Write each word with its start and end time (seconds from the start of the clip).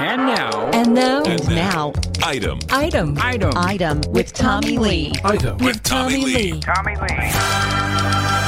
And 0.00 0.26
now, 0.26 0.70
And 0.70 0.94
now, 0.94 1.22
And 1.24 1.48
Now, 1.48 1.92
Item 2.22 2.58
item, 2.70 3.16
item. 3.18 3.52
item 3.56 4.00
with 4.10 4.32
Tommy 4.32 4.78
Lee. 4.78 5.12
Item. 5.24 5.58
with 5.58 5.82
Tommy 5.82 6.24
Lee. 6.24 6.60
Tommy 6.60 6.94
Lee. 6.96 8.38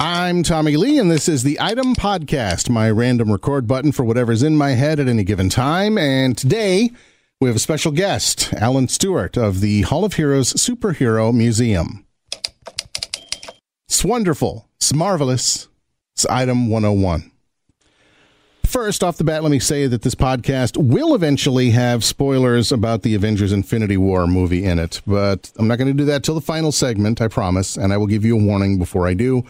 I'm 0.00 0.42
Tommy 0.42 0.76
Lee, 0.76 0.98
and 0.98 1.10
this 1.10 1.28
is 1.28 1.42
the 1.44 1.58
Item 1.60 1.94
Podcast, 1.94 2.68
my 2.68 2.90
random 2.90 3.30
record 3.30 3.66
button 3.66 3.92
for 3.92 4.04
whatever's 4.04 4.42
in 4.42 4.56
my 4.56 4.70
head 4.70 4.98
at 4.98 5.06
any 5.08 5.22
given 5.24 5.48
time. 5.48 5.96
And 5.96 6.36
today, 6.36 6.90
we 7.40 7.48
have 7.48 7.56
a 7.56 7.60
special 7.60 7.92
guest, 7.92 8.52
Alan 8.54 8.88
Stewart 8.88 9.36
of 9.36 9.60
the 9.60 9.82
Hall 9.82 10.04
of 10.04 10.14
Heroes 10.14 10.52
Superhero 10.54 11.32
Museum. 11.32 12.04
It's 13.88 14.04
wonderful. 14.04 14.68
It's 14.76 14.92
marvelous. 14.92 15.68
It's 16.16 16.26
Item 16.26 16.68
101. 16.68 17.30
First, 18.74 19.04
off 19.04 19.18
the 19.18 19.22
bat, 19.22 19.44
let 19.44 19.52
me 19.52 19.60
say 19.60 19.86
that 19.86 20.02
this 20.02 20.16
podcast 20.16 20.76
will 20.76 21.14
eventually 21.14 21.70
have 21.70 22.02
spoilers 22.02 22.72
about 22.72 23.02
the 23.02 23.14
Avengers 23.14 23.52
Infinity 23.52 23.96
War 23.96 24.26
movie 24.26 24.64
in 24.64 24.80
it, 24.80 25.00
but 25.06 25.52
I'm 25.60 25.68
not 25.68 25.78
going 25.78 25.86
to 25.86 25.94
do 25.96 26.04
that 26.06 26.24
till 26.24 26.34
the 26.34 26.40
final 26.40 26.72
segment, 26.72 27.20
I 27.20 27.28
promise, 27.28 27.76
and 27.76 27.92
I 27.92 27.98
will 27.98 28.08
give 28.08 28.24
you 28.24 28.36
a 28.36 28.42
warning 28.42 28.80
before 28.80 29.06
I 29.06 29.14
do. 29.14 29.44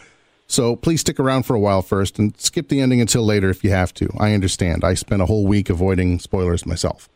So 0.46 0.76
please 0.76 1.00
stick 1.00 1.18
around 1.18 1.44
for 1.44 1.56
a 1.56 1.58
while 1.58 1.80
first 1.80 2.18
and 2.18 2.38
skip 2.38 2.68
the 2.68 2.82
ending 2.82 3.00
until 3.00 3.24
later 3.24 3.48
if 3.48 3.64
you 3.64 3.70
have 3.70 3.94
to. 3.94 4.10
I 4.20 4.34
understand. 4.34 4.84
I 4.84 4.92
spent 4.92 5.22
a 5.22 5.26
whole 5.26 5.46
week 5.46 5.70
avoiding 5.70 6.18
spoilers 6.18 6.66
myself. 6.66 7.08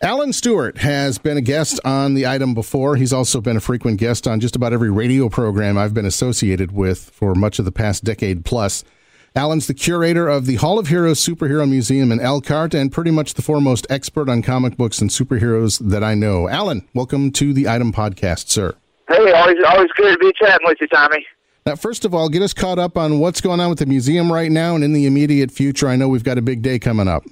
Alan 0.00 0.32
Stewart 0.32 0.78
has 0.78 1.18
been 1.18 1.38
a 1.38 1.40
guest 1.40 1.80
on 1.84 2.14
the 2.14 2.24
item 2.24 2.54
before. 2.54 2.94
He's 2.94 3.12
also 3.12 3.40
been 3.40 3.56
a 3.56 3.60
frequent 3.60 3.98
guest 3.98 4.28
on 4.28 4.38
just 4.38 4.54
about 4.54 4.72
every 4.72 4.90
radio 4.90 5.28
program 5.28 5.76
I've 5.76 5.92
been 5.92 6.06
associated 6.06 6.70
with 6.70 7.10
for 7.10 7.34
much 7.34 7.58
of 7.58 7.64
the 7.64 7.72
past 7.72 8.04
decade 8.04 8.44
plus. 8.44 8.84
Alan's 9.34 9.66
the 9.66 9.72
curator 9.72 10.28
of 10.28 10.44
the 10.44 10.56
Hall 10.56 10.78
of 10.78 10.88
Heroes 10.88 11.18
Superhero 11.18 11.66
Museum 11.66 12.12
in 12.12 12.20
Elkhart 12.20 12.74
and 12.74 12.92
pretty 12.92 13.10
much 13.10 13.32
the 13.32 13.40
foremost 13.40 13.86
expert 13.88 14.28
on 14.28 14.42
comic 14.42 14.76
books 14.76 15.00
and 15.00 15.08
superheroes 15.08 15.78
that 15.88 16.04
I 16.04 16.12
know. 16.12 16.50
Alan, 16.50 16.86
welcome 16.92 17.32
to 17.32 17.54
the 17.54 17.66
Item 17.66 17.94
Podcast, 17.94 18.48
sir. 18.48 18.74
Hey, 19.08 19.32
always 19.32 19.56
always 19.66 19.88
good 19.96 20.12
to 20.12 20.18
be 20.18 20.32
chatting 20.38 20.66
with 20.66 20.76
you, 20.82 20.86
Tommy. 20.88 21.24
Now, 21.64 21.76
first 21.76 22.04
of 22.04 22.14
all, 22.14 22.28
get 22.28 22.42
us 22.42 22.52
caught 22.52 22.78
up 22.78 22.98
on 22.98 23.20
what's 23.20 23.40
going 23.40 23.58
on 23.58 23.70
with 23.70 23.78
the 23.78 23.86
museum 23.86 24.30
right 24.30 24.50
now 24.50 24.74
and 24.74 24.84
in 24.84 24.92
the 24.92 25.06
immediate 25.06 25.50
future. 25.50 25.88
I 25.88 25.96
know 25.96 26.08
we've 26.08 26.24
got 26.24 26.36
a 26.36 26.42
big 26.42 26.60
day 26.60 26.78
coming 26.78 27.08
up. 27.08 27.24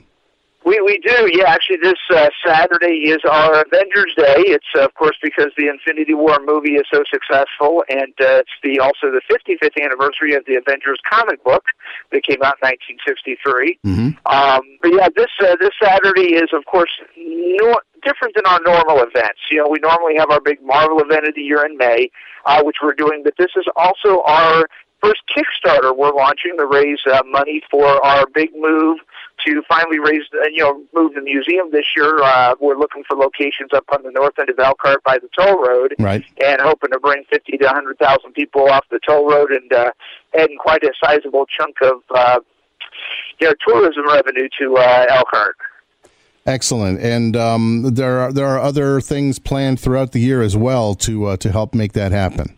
We 0.65 0.79
we 0.83 0.99
do, 0.99 1.31
yeah. 1.33 1.49
Actually, 1.49 1.79
this 1.83 1.99
uh, 2.11 2.29
Saturday 2.45 3.09
is 3.09 3.21
our 3.29 3.65
Avengers 3.65 4.13
Day. 4.17 4.45
It's 4.53 4.67
uh, 4.77 4.85
of 4.85 4.95
course 4.95 5.17
because 5.23 5.51
the 5.57 5.69
Infinity 5.69 6.13
War 6.13 6.39
movie 6.45 6.75
is 6.75 6.85
so 6.93 7.03
successful, 7.11 7.83
and 7.89 8.13
uh, 8.21 8.45
it's 8.45 8.51
the 8.63 8.79
also 8.79 9.11
the 9.11 9.23
55th 9.33 9.83
anniversary 9.83 10.35
of 10.35 10.45
the 10.47 10.57
Avengers 10.57 11.01
comic 11.09 11.43
book 11.45 11.65
that 12.13 12.25
came 12.25 12.43
out 12.43 12.57
in 12.63 12.69
1963. 12.69 13.79
Mhm. 13.87 14.17
Um, 14.27 14.61
but 14.83 14.93
yeah, 14.93 15.09
this 15.17 15.33
uh, 15.41 15.57
this 15.61 15.73
Saturday 15.83 16.35
is 16.35 16.51
of 16.53 16.67
course 16.67 16.93
no, 17.17 17.79
different 18.05 18.35
than 18.35 18.45
our 18.45 18.61
normal 18.65 19.01
events. 19.01 19.41
You 19.51 19.65
know, 19.65 19.69
we 19.71 19.79
normally 19.81 20.17
have 20.19 20.31
our 20.31 20.41
big 20.41 20.61
Marvel 20.63 21.01
event 21.01 21.27
of 21.27 21.35
the 21.35 21.43
year 21.43 21.65
in 21.65 21.79
May, 21.79 22.11
uh, 22.45 22.63
which 22.63 22.77
we're 22.83 22.95
doing, 22.95 23.23
but 23.25 23.33
this 23.39 23.51
is 23.57 23.65
also 23.77 24.23
our 24.27 24.67
first 25.03 25.23
Kickstarter 25.35 25.97
we're 25.97 26.13
launching 26.13 26.57
to 26.59 26.67
raise 26.67 27.01
uh, 27.11 27.23
money 27.27 27.63
for 27.71 28.05
our 28.05 28.27
big 28.35 28.51
move 28.55 28.99
to 29.47 29.63
finally 29.69 29.99
raise, 29.99 30.23
uh, 30.35 30.49
you 30.53 30.59
know, 30.63 30.83
move 30.95 31.15
the 31.15 31.21
museum 31.21 31.71
this 31.73 31.85
year. 31.97 32.23
Uh, 32.23 32.55
we're 32.61 32.77
looking 32.77 33.03
for 33.09 33.17
locations 33.17 33.71
up 33.75 33.85
on 33.93 34.03
the 34.03 34.11
north 34.11 34.39
end 34.39 34.51
of 34.51 34.59
Elkhart 34.59 35.03
by 35.05 35.19
the 35.19 35.29
toll 35.39 35.63
road, 35.63 35.95
Right. 35.99 36.25
and 36.45 36.61
hoping 36.61 36.91
to 36.93 36.99
bring 37.01 37.25
fifty 37.31 37.57
to 37.59 37.69
hundred 37.69 37.99
thousand 37.99 38.33
people 38.35 38.69
off 38.69 38.85
the 38.91 39.01
toll 39.07 39.29
road 39.31 39.51
and 39.51 39.73
uh, 39.73 39.91
adding 40.39 40.57
quite 40.59 40.83
a 40.85 40.93
sizable 41.03 41.47
chunk 41.47 41.77
of, 41.83 42.03
uh, 42.15 42.41
you 43.41 43.49
know, 43.49 43.55
tourism 43.67 44.07
revenue 44.07 44.49
to 44.61 44.77
uh, 44.77 45.07
Elkhart. 45.11 45.57
Excellent. 46.47 47.01
And 47.01 47.37
um, 47.37 47.95
there 47.95 48.21
are 48.21 48.33
there 48.33 48.47
are 48.47 48.59
other 48.59 49.01
things 49.01 49.39
planned 49.39 49.79
throughout 49.79 50.13
the 50.13 50.21
year 50.21 50.43
as 50.43 50.57
well 50.57 50.95
to 50.97 51.27
uh, 51.27 51.37
to 51.39 51.53
help 51.53 51.75
make 51.75 51.93
that 51.93 52.13
happen. 52.13 52.57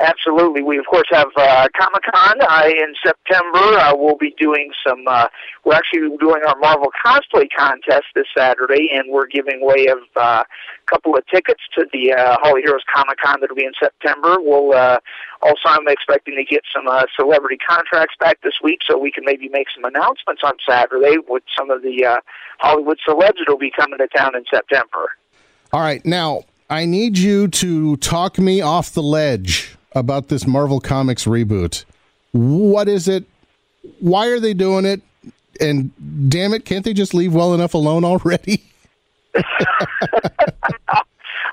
Absolutely. 0.00 0.62
We, 0.62 0.78
of 0.78 0.86
course, 0.86 1.06
have 1.10 1.28
uh, 1.36 1.68
Comic 1.78 2.02
Con 2.12 2.36
uh, 2.40 2.62
in 2.66 2.94
September. 3.04 3.58
Uh, 3.58 3.94
we'll 3.94 4.16
be 4.16 4.34
doing 4.38 4.72
some, 4.86 5.04
uh, 5.06 5.28
we're 5.64 5.74
actually 5.74 6.16
doing 6.18 6.42
our 6.46 6.58
Marvel 6.58 6.90
cosplay 7.04 7.46
contest 7.56 8.06
this 8.14 8.26
Saturday, 8.36 8.88
and 8.92 9.04
we're 9.08 9.28
giving 9.28 9.62
away 9.62 9.86
uh, 9.88 9.94
a 10.16 10.44
couple 10.86 11.16
of 11.16 11.24
tickets 11.28 11.60
to 11.76 11.86
the 11.92 12.12
uh, 12.12 12.36
Hall 12.40 12.56
of 12.56 12.64
Heroes 12.64 12.82
Comic 12.92 13.18
Con 13.22 13.40
that'll 13.40 13.54
be 13.54 13.64
in 13.64 13.72
September. 13.78 14.36
We'll 14.40 14.72
uh, 14.72 14.98
also, 15.42 15.60
I'm 15.66 15.86
expecting 15.86 16.34
to 16.36 16.44
get 16.44 16.62
some 16.74 16.88
uh, 16.88 17.04
celebrity 17.14 17.58
contracts 17.58 18.16
back 18.18 18.40
this 18.42 18.54
week 18.62 18.80
so 18.86 18.98
we 18.98 19.12
can 19.12 19.24
maybe 19.24 19.48
make 19.48 19.68
some 19.74 19.84
announcements 19.84 20.42
on 20.42 20.54
Saturday 20.68 21.18
with 21.28 21.44
some 21.56 21.70
of 21.70 21.82
the 21.82 22.04
uh, 22.04 22.16
Hollywood 22.58 22.98
celebs 23.06 23.34
that'll 23.38 23.58
be 23.58 23.70
coming 23.70 23.98
to 23.98 24.08
town 24.08 24.34
in 24.34 24.44
September. 24.50 25.10
All 25.72 25.80
right. 25.80 26.04
Now, 26.04 26.42
I 26.68 26.84
need 26.84 27.18
you 27.18 27.46
to 27.48 27.96
talk 27.98 28.38
me 28.38 28.60
off 28.60 28.92
the 28.92 29.02
ledge 29.02 29.76
about 29.94 30.28
this 30.28 30.46
Marvel 30.46 30.80
Comics 30.80 31.24
reboot. 31.24 31.84
What 32.32 32.88
is 32.88 33.08
it? 33.08 33.24
Why 34.00 34.26
are 34.28 34.40
they 34.40 34.54
doing 34.54 34.84
it? 34.84 35.02
And 35.60 35.92
damn 36.30 36.52
it, 36.52 36.64
can't 36.64 36.84
they 36.84 36.92
just 36.92 37.14
leave 37.14 37.32
well 37.34 37.54
enough 37.54 37.74
alone 37.74 38.04
already? 38.04 38.64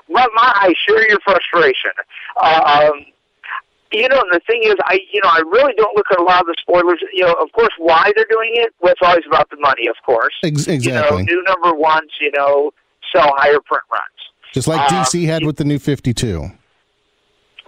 But 0.08 0.28
my, 0.34 0.52
I 0.54 0.74
share 0.86 1.08
your 1.08 1.18
frustration. 1.24 1.90
Uh, 2.36 2.90
um, 2.92 3.06
you 3.92 4.06
know, 4.08 4.20
and 4.20 4.30
the 4.32 4.40
thing 4.46 4.60
is, 4.64 4.74
I 4.84 4.98
you 5.10 5.20
know, 5.22 5.28
I 5.30 5.38
really 5.38 5.72
don't 5.76 5.96
look 5.96 6.06
at 6.10 6.18
a 6.20 6.22
lot 6.22 6.40
of 6.42 6.46
the 6.48 6.56
spoilers. 6.60 7.00
You 7.14 7.24
know, 7.24 7.32
of 7.40 7.50
course, 7.52 7.70
why 7.78 8.12
they're 8.14 8.26
doing 8.30 8.50
it. 8.54 8.74
Well, 8.80 8.92
it's 8.92 9.00
always 9.02 9.24
about 9.26 9.48
the 9.50 9.56
money, 9.58 9.86
of 9.88 9.96
course. 10.04 10.34
Ex- 10.44 10.66
You 10.66 10.72
know, 10.72 10.74
exactly. 10.76 11.22
new 11.24 11.42
number 11.44 11.74
ones. 11.74 12.10
You 12.20 12.30
know, 12.36 12.72
sell 13.10 13.32
higher 13.36 13.58
print 13.64 13.84
runs. 13.90 14.02
Just 14.52 14.68
like 14.68 14.80
uh, 14.92 15.02
DC 15.02 15.24
had 15.26 15.44
with 15.46 15.56
the 15.56 15.64
new 15.64 15.78
52. 15.78 16.50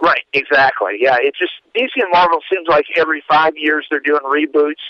Right, 0.01 0.23
exactly. 0.33 0.97
Yeah, 0.99 1.17
it's 1.19 1.39
just 1.39 1.53
DC 1.75 1.89
and 1.95 2.11
Marvel 2.11 2.39
seems 2.51 2.67
like 2.67 2.85
every 2.97 3.23
five 3.27 3.53
years 3.55 3.87
they're 3.89 3.99
doing 3.99 4.21
reboots, 4.23 4.83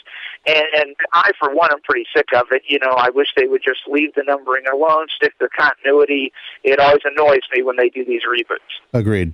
and 0.47 0.65
and 0.75 0.95
I 1.13 1.31
for 1.39 1.53
one 1.53 1.71
am 1.71 1.81
pretty 1.81 2.05
sick 2.15 2.27
of 2.35 2.47
it. 2.51 2.63
You 2.67 2.79
know, 2.79 2.91
I 2.91 3.09
wish 3.11 3.27
they 3.37 3.45
would 3.45 3.61
just 3.63 3.81
leave 3.87 4.13
the 4.15 4.23
numbering 4.25 4.65
alone, 4.67 5.07
stick 5.15 5.37
to 5.39 5.47
continuity. 5.57 6.33
It 6.63 6.79
always 6.79 7.01
annoys 7.05 7.41
me 7.53 7.61
when 7.61 7.77
they 7.77 7.89
do 7.89 8.03
these 8.03 8.21
reboots. 8.27 8.59
Agreed. 8.93 9.33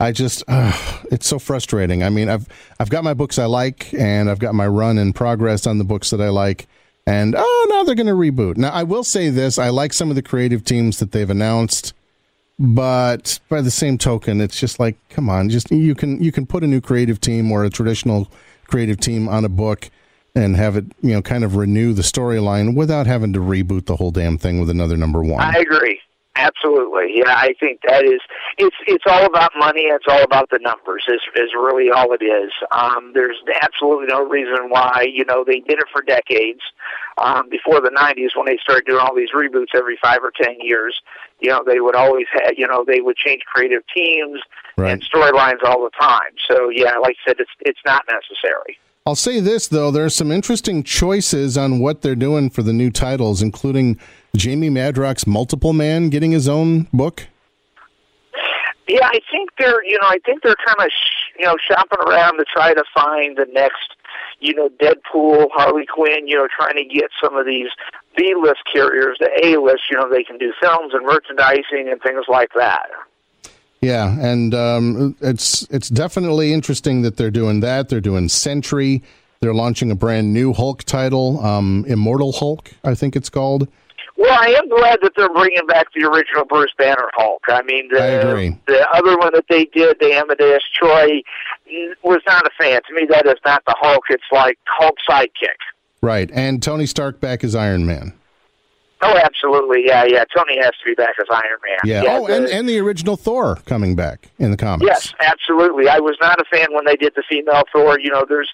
I 0.00 0.12
just 0.12 0.44
uh, 0.48 0.72
it's 1.10 1.26
so 1.26 1.38
frustrating. 1.38 2.02
I 2.02 2.10
mean, 2.10 2.28
I've 2.28 2.46
I've 2.78 2.90
got 2.90 3.04
my 3.04 3.14
books 3.14 3.38
I 3.38 3.46
like 3.46 3.92
and 3.94 4.30
I've 4.30 4.38
got 4.38 4.54
my 4.54 4.66
run 4.66 4.98
in 4.98 5.12
progress 5.12 5.66
on 5.66 5.78
the 5.78 5.84
books 5.84 6.10
that 6.10 6.20
I 6.20 6.28
like. 6.28 6.66
And 7.06 7.34
oh, 7.36 7.66
now 7.70 7.82
they're 7.82 7.94
going 7.94 8.06
to 8.06 8.12
reboot. 8.12 8.56
Now, 8.56 8.70
I 8.70 8.82
will 8.82 9.04
say 9.04 9.28
this, 9.28 9.58
I 9.58 9.68
like 9.68 9.92
some 9.92 10.08
of 10.08 10.16
the 10.16 10.22
creative 10.22 10.64
teams 10.64 11.00
that 11.00 11.12
they've 11.12 11.28
announced, 11.28 11.92
but 12.58 13.40
by 13.48 13.60
the 13.60 13.70
same 13.70 13.98
token, 13.98 14.40
it's 14.40 14.58
just 14.58 14.78
like, 14.78 14.96
come 15.08 15.28
on, 15.28 15.48
just 15.48 15.70
you 15.70 15.94
can 15.94 16.22
you 16.22 16.32
can 16.32 16.46
put 16.46 16.62
a 16.62 16.66
new 16.66 16.80
creative 16.80 17.20
team 17.20 17.50
or 17.50 17.64
a 17.64 17.70
traditional 17.70 18.28
creative 18.66 18.98
team 18.98 19.28
on 19.28 19.44
a 19.44 19.48
book 19.48 19.90
and 20.34 20.56
have 20.56 20.76
it, 20.76 20.84
you 21.00 21.12
know, 21.12 21.22
kind 21.22 21.44
of 21.44 21.56
renew 21.56 21.92
the 21.92 22.02
storyline 22.02 22.74
without 22.74 23.06
having 23.06 23.32
to 23.32 23.38
reboot 23.38 23.86
the 23.86 23.96
whole 23.96 24.10
damn 24.10 24.36
thing 24.36 24.58
with 24.58 24.68
another 24.68 24.96
number 24.96 25.22
1. 25.22 25.40
I 25.40 25.60
agree. 25.60 26.00
Absolutely. 26.36 27.12
Yeah, 27.14 27.32
I 27.36 27.54
think 27.60 27.80
that 27.86 28.04
is 28.04 28.20
it's 28.58 28.74
it's 28.88 29.04
all 29.06 29.24
about 29.24 29.52
money, 29.56 29.82
it's 29.82 30.06
all 30.08 30.24
about 30.24 30.50
the 30.50 30.58
numbers 30.60 31.04
is 31.06 31.20
is 31.36 31.50
really 31.54 31.90
all 31.90 32.12
it 32.12 32.24
is. 32.24 32.50
Um 32.72 33.12
there's 33.14 33.36
absolutely 33.62 34.06
no 34.06 34.26
reason 34.26 34.68
why, 34.68 35.06
you 35.12 35.24
know, 35.24 35.44
they 35.46 35.60
did 35.60 35.78
it 35.78 35.86
for 35.92 36.02
decades. 36.02 36.60
Um 37.18 37.48
before 37.48 37.80
the 37.80 37.90
90s 37.90 38.36
when 38.36 38.46
they 38.46 38.58
started 38.60 38.84
doing 38.84 38.98
all 38.98 39.14
these 39.14 39.30
reboots 39.30 39.76
every 39.76 39.96
5 40.02 40.24
or 40.24 40.32
10 40.36 40.56
years, 40.58 41.00
you 41.40 41.50
know, 41.50 41.62
they 41.66 41.80
would 41.80 41.94
always 41.94 42.26
have, 42.32 42.52
you 42.56 42.66
know, 42.66 42.84
they 42.86 43.00
would 43.00 43.16
change 43.16 43.42
creative 43.46 43.82
teams 43.94 44.40
Right. 44.76 44.90
and 44.92 45.02
storylines 45.04 45.62
all 45.64 45.82
the 45.84 45.90
time. 46.00 46.32
So, 46.50 46.68
yeah, 46.68 46.96
like 46.98 47.16
I 47.26 47.28
said 47.30 47.36
it's 47.38 47.50
it's 47.60 47.78
not 47.86 48.02
necessary. 48.10 48.78
I'll 49.06 49.14
say 49.14 49.38
this 49.38 49.68
though, 49.68 49.90
there's 49.90 50.14
some 50.14 50.32
interesting 50.32 50.82
choices 50.82 51.56
on 51.58 51.78
what 51.78 52.00
they're 52.02 52.16
doing 52.16 52.48
for 52.50 52.62
the 52.62 52.72
new 52.72 52.90
titles, 52.90 53.42
including 53.42 53.98
Jamie 54.34 54.70
Madrox's 54.70 55.26
Multiple 55.26 55.72
Man 55.74 56.08
getting 56.08 56.32
his 56.32 56.48
own 56.48 56.88
book. 56.92 57.28
Yeah, 58.88 59.06
I 59.06 59.20
think 59.30 59.50
they're 59.58 59.84
you 59.84 59.98
know 60.00 60.06
I 60.08 60.18
think 60.24 60.42
they're 60.42 60.56
kind 60.66 60.80
of 60.80 60.88
sh- 60.90 61.38
you 61.38 61.46
know 61.46 61.56
shopping 61.68 61.98
around 62.06 62.38
to 62.38 62.44
try 62.52 62.74
to 62.74 62.84
find 62.94 63.36
the 63.36 63.46
next 63.52 63.94
you 64.40 64.54
know 64.54 64.68
Deadpool, 64.80 65.48
Harley 65.52 65.86
Quinn, 65.86 66.26
you 66.26 66.36
know 66.36 66.48
trying 66.54 66.74
to 66.76 66.84
get 66.84 67.10
some 67.22 67.36
of 67.36 67.46
these 67.46 67.68
B 68.16 68.34
list 68.40 68.60
carriers, 68.72 69.16
the 69.20 69.30
A 69.44 69.60
list, 69.60 69.82
you 69.90 69.96
know 69.96 70.08
they 70.08 70.24
can 70.24 70.38
do 70.38 70.52
films 70.60 70.92
and 70.94 71.06
merchandising 71.06 71.88
and 71.88 72.00
things 72.02 72.24
like 72.28 72.50
that. 72.56 72.88
Yeah, 73.80 74.18
and 74.18 74.54
um, 74.54 75.16
it's 75.20 75.62
it's 75.70 75.88
definitely 75.88 76.52
interesting 76.52 77.02
that 77.02 77.16
they're 77.16 77.30
doing 77.30 77.60
that. 77.60 77.88
They're 77.88 78.00
doing 78.00 78.28
Sentry. 78.28 79.02
They're 79.40 79.54
launching 79.54 79.90
a 79.90 79.94
brand 79.94 80.32
new 80.32 80.54
Hulk 80.54 80.84
title, 80.84 81.44
um, 81.44 81.84
Immortal 81.86 82.32
Hulk, 82.32 82.70
I 82.82 82.94
think 82.94 83.14
it's 83.14 83.28
called. 83.28 83.68
Well, 84.16 84.32
I 84.32 84.52
am 84.52 84.68
glad 84.68 85.00
that 85.02 85.12
they're 85.16 85.32
bringing 85.32 85.66
back 85.66 85.88
the 85.92 86.08
original 86.08 86.44
Bruce 86.44 86.72
Banner 86.78 87.10
Hulk. 87.14 87.42
I 87.48 87.62
mean, 87.62 87.88
the, 87.90 88.00
I 88.00 88.58
the 88.66 88.88
other 88.94 89.18
one 89.18 89.32
that 89.34 89.44
they 89.50 89.64
did, 89.66 89.98
the 90.00 90.12
Amadeus 90.14 90.62
Cho, 90.72 91.08
was 92.02 92.20
not 92.26 92.46
a 92.46 92.50
fan. 92.58 92.80
To 92.88 92.94
me, 92.94 93.06
that 93.10 93.26
is 93.26 93.40
not 93.44 93.64
the 93.66 93.74
Hulk. 93.76 94.04
It's 94.08 94.22
like 94.30 94.58
Hulk 94.66 94.96
sidekick. 95.08 95.58
Right, 96.04 96.30
and 96.34 96.62
Tony 96.62 96.84
Stark 96.86 97.20
back 97.20 97.42
as 97.44 97.54
Iron 97.54 97.86
Man. 97.86 98.12
Oh, 99.00 99.16
absolutely. 99.18 99.84
Yeah, 99.86 100.04
yeah. 100.04 100.24
Tony 100.34 100.56
has 100.62 100.70
to 100.70 100.84
be 100.86 100.94
back 100.94 101.14
as 101.20 101.26
Iron 101.30 101.58
Man. 101.66 101.78
Yeah. 101.84 102.04
oh, 102.08 102.26
the- 102.26 102.36
and, 102.36 102.46
and 102.46 102.68
the 102.68 102.78
original 102.78 103.16
Thor 103.16 103.56
coming 103.66 103.94
back 103.96 104.30
in 104.38 104.50
the 104.50 104.56
comics. 104.56 104.86
Yes, 104.86 105.14
absolutely. 105.20 105.88
I 105.88 105.98
was 105.98 106.16
not 106.20 106.40
a 106.40 106.44
fan 106.50 106.68
when 106.72 106.84
they 106.86 106.96
did 106.96 107.12
the 107.14 107.22
female 107.28 107.64
Thor. 107.72 107.98
You 108.00 108.10
know, 108.10 108.24
there's, 108.26 108.50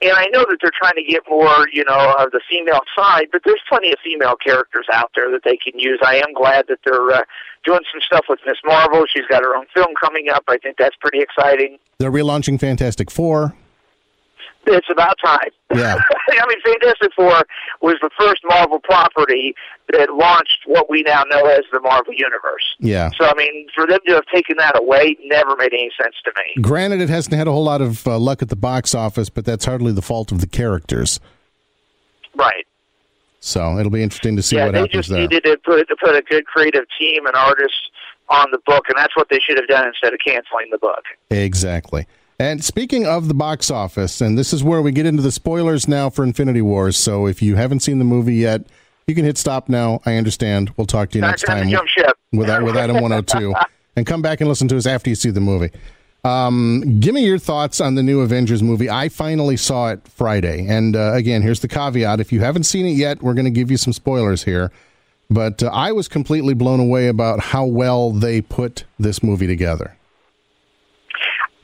and 0.00 0.12
I 0.12 0.26
know 0.26 0.40
that 0.48 0.58
they're 0.62 0.70
trying 0.78 0.94
to 0.94 1.02
get 1.02 1.22
more, 1.28 1.66
you 1.72 1.84
know, 1.84 2.14
of 2.18 2.30
the 2.30 2.40
female 2.48 2.80
side, 2.96 3.26
but 3.32 3.42
there's 3.44 3.60
plenty 3.68 3.90
of 3.92 3.98
female 4.04 4.36
characters 4.36 4.86
out 4.92 5.10
there 5.16 5.30
that 5.32 5.42
they 5.44 5.56
can 5.56 5.78
use. 5.78 5.98
I 6.04 6.16
am 6.16 6.32
glad 6.32 6.66
that 6.68 6.78
they're 6.84 7.10
uh, 7.10 7.22
doing 7.64 7.80
some 7.92 8.00
stuff 8.00 8.26
with 8.28 8.38
Miss 8.46 8.58
Marvel. 8.64 9.04
She's 9.12 9.26
got 9.28 9.42
her 9.42 9.56
own 9.56 9.66
film 9.74 9.94
coming 10.00 10.28
up. 10.28 10.44
I 10.48 10.58
think 10.58 10.76
that's 10.78 10.96
pretty 11.00 11.20
exciting. 11.20 11.78
They're 11.98 12.12
relaunching 12.12 12.60
Fantastic 12.60 13.10
Four. 13.10 13.54
It's 14.68 14.88
about 14.90 15.18
time. 15.24 15.50
Yeah. 15.74 15.96
I 16.30 16.46
mean, 16.46 16.60
Fantastic 16.64 17.12
Four 17.16 17.42
was 17.80 17.96
the 18.02 18.10
first 18.18 18.42
Marvel 18.44 18.80
property 18.80 19.54
that 19.92 20.10
launched 20.12 20.60
what 20.66 20.90
we 20.90 21.02
now 21.02 21.22
know 21.30 21.46
as 21.46 21.62
the 21.72 21.80
Marvel 21.80 22.12
Universe. 22.14 22.76
Yeah. 22.78 23.10
So, 23.18 23.26
I 23.26 23.34
mean, 23.34 23.66
for 23.74 23.86
them 23.86 23.98
to 24.06 24.14
have 24.14 24.26
taken 24.32 24.56
that 24.58 24.78
away 24.78 25.16
never 25.24 25.56
made 25.56 25.72
any 25.72 25.90
sense 26.00 26.14
to 26.24 26.32
me. 26.36 26.62
Granted, 26.62 27.00
it 27.00 27.08
hasn't 27.08 27.34
had 27.34 27.48
a 27.48 27.52
whole 27.52 27.64
lot 27.64 27.80
of 27.80 28.06
uh, 28.06 28.18
luck 28.18 28.42
at 28.42 28.48
the 28.48 28.56
box 28.56 28.94
office, 28.94 29.30
but 29.30 29.44
that's 29.44 29.64
hardly 29.64 29.92
the 29.92 30.02
fault 30.02 30.32
of 30.32 30.40
the 30.40 30.46
characters. 30.46 31.18
Right. 32.34 32.66
So 33.40 33.78
it'll 33.78 33.90
be 33.90 34.02
interesting 34.02 34.36
to 34.36 34.42
see 34.42 34.56
yeah, 34.56 34.66
what 34.66 34.72
they 34.72 34.80
happens 34.80 35.06
just 35.06 35.10
needed 35.10 35.44
to 35.44 35.56
put 35.64 35.88
to 35.88 35.96
put 36.02 36.14
a 36.16 36.22
good 36.22 36.44
creative 36.46 36.84
team 36.98 37.24
and 37.26 37.36
artists 37.36 37.78
on 38.28 38.46
the 38.50 38.58
book, 38.66 38.84
and 38.88 38.98
that's 38.98 39.16
what 39.16 39.28
they 39.30 39.38
should 39.38 39.56
have 39.56 39.68
done 39.68 39.86
instead 39.86 40.12
of 40.12 40.18
canceling 40.24 40.68
the 40.70 40.78
book. 40.78 41.04
Exactly. 41.30 42.06
And 42.40 42.64
speaking 42.64 43.04
of 43.04 43.26
the 43.26 43.34
box 43.34 43.68
office, 43.68 44.20
and 44.20 44.38
this 44.38 44.52
is 44.52 44.62
where 44.62 44.80
we 44.80 44.92
get 44.92 45.06
into 45.06 45.22
the 45.22 45.32
spoilers 45.32 45.88
now 45.88 46.08
for 46.08 46.22
Infinity 46.22 46.62
Wars. 46.62 46.96
So 46.96 47.26
if 47.26 47.42
you 47.42 47.56
haven't 47.56 47.80
seen 47.80 47.98
the 47.98 48.04
movie 48.04 48.36
yet, 48.36 48.62
you 49.08 49.14
can 49.16 49.24
hit 49.24 49.36
stop 49.36 49.68
now. 49.68 50.00
I 50.06 50.14
understand. 50.14 50.72
We'll 50.76 50.86
talk 50.86 51.10
to 51.10 51.18
you 51.18 51.22
next 51.22 51.42
time 51.42 51.58
time 51.58 51.66
to 51.66 51.72
jump 51.72 51.88
ship. 51.88 52.16
with, 52.32 52.48
with 52.62 52.76
Item 52.76 53.00
102. 53.00 53.54
and 53.96 54.06
come 54.06 54.22
back 54.22 54.40
and 54.40 54.48
listen 54.48 54.68
to 54.68 54.76
us 54.76 54.86
after 54.86 55.10
you 55.10 55.16
see 55.16 55.30
the 55.30 55.40
movie. 55.40 55.70
Um, 56.24 57.00
give 57.00 57.14
me 57.14 57.24
your 57.24 57.38
thoughts 57.38 57.80
on 57.80 57.96
the 57.96 58.02
new 58.02 58.20
Avengers 58.20 58.62
movie. 58.62 58.88
I 58.88 59.08
finally 59.08 59.56
saw 59.56 59.90
it 59.90 60.06
Friday. 60.06 60.66
And 60.68 60.94
uh, 60.94 61.14
again, 61.14 61.42
here's 61.42 61.60
the 61.60 61.68
caveat 61.68 62.20
if 62.20 62.32
you 62.32 62.40
haven't 62.40 62.64
seen 62.64 62.86
it 62.86 62.92
yet, 62.92 63.20
we're 63.20 63.34
going 63.34 63.46
to 63.46 63.50
give 63.50 63.70
you 63.70 63.76
some 63.76 63.92
spoilers 63.92 64.44
here. 64.44 64.70
But 65.30 65.62
uh, 65.62 65.70
I 65.72 65.90
was 65.90 66.06
completely 66.06 66.54
blown 66.54 66.78
away 66.78 67.08
about 67.08 67.40
how 67.40 67.66
well 67.66 68.12
they 68.12 68.40
put 68.40 68.84
this 68.98 69.22
movie 69.22 69.48
together. 69.48 69.97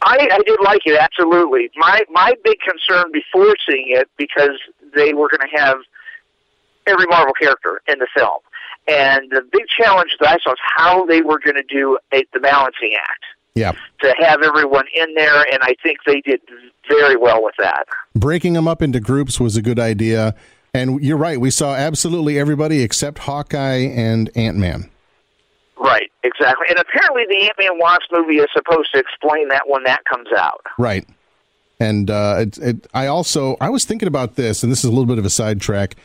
I, 0.05 0.29
I 0.33 0.39
did 0.47 0.59
like 0.62 0.83
it 0.87 0.99
absolutely. 1.01 1.71
My 1.77 2.03
my 2.11 2.35
big 2.45 2.59
concern 2.61 3.11
before 3.12 3.55
seeing 3.69 3.87
it 3.89 4.09
because 4.17 4.59
they 4.95 5.15
were 5.15 5.29
going 5.29 5.49
to 5.51 5.56
have 5.59 5.79
every 6.87 7.06
Marvel 7.06 7.33
character 7.35 7.81
in 7.89 7.99
the 7.99 8.06
film, 8.17 8.41
and 8.87 9.31
the 9.31 9.43
big 9.51 9.62
challenge 9.81 10.11
that 10.21 10.29
I 10.29 10.39
saw 10.43 10.53
is 10.53 10.59
how 10.77 11.06
they 11.06 11.23
were 11.23 11.39
going 11.39 11.56
to 11.56 11.62
do 11.69 11.99
a, 12.12 12.25
the 12.35 12.41
balancing 12.41 12.95
act 12.99 13.25
Yeah. 13.55 13.73
to 14.03 14.15
have 14.21 14.43
everyone 14.43 14.85
in 14.95 15.15
there, 15.15 15.41
and 15.51 15.59
I 15.62 15.75
think 15.83 15.99
they 16.06 16.21
did 16.21 16.41
very 16.89 17.17
well 17.17 17.43
with 17.43 17.55
that. 17.59 17.87
breaking 18.15 18.53
them 18.53 18.69
up 18.69 18.83
into 18.83 19.01
groups 19.01 19.41
was 19.41 19.56
a 19.56 19.62
good 19.62 19.79
idea. 19.79 20.35
And 20.75 21.01
you're 21.03 21.17
right, 21.17 21.41
we 21.41 21.51
saw 21.51 21.75
absolutely 21.75 22.37
everybody 22.39 22.83
except 22.83 23.21
Hawkeye 23.21 23.87
and 23.95 24.29
Ant 24.37 24.56
Man. 24.59 24.91
Right, 25.79 26.11
exactly. 26.23 26.67
And 26.69 26.79
apparently, 26.79 27.25
the 27.29 27.47
Ant 27.47 27.59
Man 27.59 27.79
Wasp 27.79 28.05
movie 28.12 28.37
is 28.37 28.47
supposed 28.55 28.91
to 28.94 29.00
explain 29.00 29.49
that 29.49 29.62
when 29.67 29.82
that 29.85 30.05
comes 30.05 30.29
out. 30.37 30.65
Right. 30.79 31.06
And 31.81 32.09
uh, 32.09 32.37
it, 32.41 32.59
it, 32.59 32.87
I 32.94 33.09
also 33.09 33.56
I 33.61 33.69
was 33.71 33.85
thinking 33.85 34.09
about 34.09 34.37
this, 34.37 34.62
and 34.62 34.71
this 34.71 34.79
is 34.79 34.85
a 34.85 34.91
little 34.91 35.06
bit 35.06 35.19
of 35.19 35.25
a 35.25 35.31
sidetrack. 35.31 35.97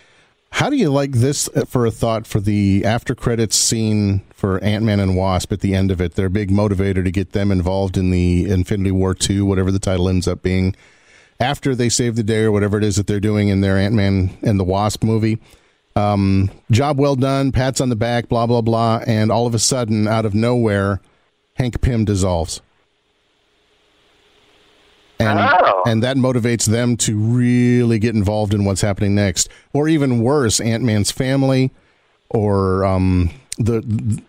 How 0.51 0.69
do 0.71 0.75
you 0.75 0.89
like 0.89 1.11
this 1.11 1.47
for 1.67 1.85
a 1.85 1.91
thought 1.91 2.25
for 2.25 2.39
the 2.39 2.83
after 2.83 3.13
credits 3.13 3.55
scene 3.55 4.23
for 4.33 4.61
Ant 4.63 4.83
Man 4.83 4.99
and 4.99 5.15
Wasp 5.15 5.53
at 5.53 5.59
the 5.59 5.75
end 5.75 5.91
of 5.91 6.01
it? 6.01 6.15
Their 6.15 6.29
big 6.29 6.49
motivator 6.49 7.03
to 7.03 7.11
get 7.11 7.33
them 7.33 7.51
involved 7.51 7.97
in 7.97 8.09
the 8.09 8.49
Infinity 8.49 8.91
War 8.91 9.13
two, 9.13 9.45
whatever 9.45 9.71
the 9.71 9.77
title 9.77 10.09
ends 10.09 10.27
up 10.27 10.41
being, 10.41 10.75
after 11.39 11.75
they 11.75 11.87
save 11.87 12.15
the 12.15 12.23
day 12.23 12.41
or 12.41 12.51
whatever 12.51 12.79
it 12.79 12.83
is 12.83 12.95
that 12.95 13.05
they're 13.05 13.19
doing 13.19 13.49
in 13.49 13.61
their 13.61 13.77
Ant 13.77 13.93
Man 13.93 14.35
and 14.41 14.59
the 14.59 14.63
Wasp 14.63 15.03
movie. 15.03 15.37
Um, 15.95 16.49
job 16.71 16.97
well 16.97 17.15
done, 17.15 17.51
pats 17.51 17.81
on 17.81 17.89
the 17.89 17.95
back, 17.95 18.29
blah 18.29 18.45
blah 18.47 18.61
blah, 18.61 19.01
and 19.05 19.31
all 19.31 19.47
of 19.47 19.53
a 19.55 19.59
sudden, 19.59 20.07
out 20.07 20.25
of 20.25 20.33
nowhere, 20.33 21.01
Hank 21.55 21.81
Pym 21.81 22.05
dissolves 22.05 22.61
and 25.19 25.37
Oh. 25.39 25.83
and 25.85 26.01
that 26.03 26.15
motivates 26.15 26.65
them 26.65 26.95
to 26.97 27.17
really 27.17 27.99
get 27.99 28.15
involved 28.15 28.53
in 28.53 28.63
what's 28.65 28.81
happening 28.81 29.15
next, 29.15 29.49
or 29.73 29.87
even 29.89 30.21
worse, 30.21 30.59
Ant 30.61 30.83
Man's 30.83 31.11
family, 31.11 31.71
or 32.29 32.85
um, 32.85 33.29
the 33.57 33.81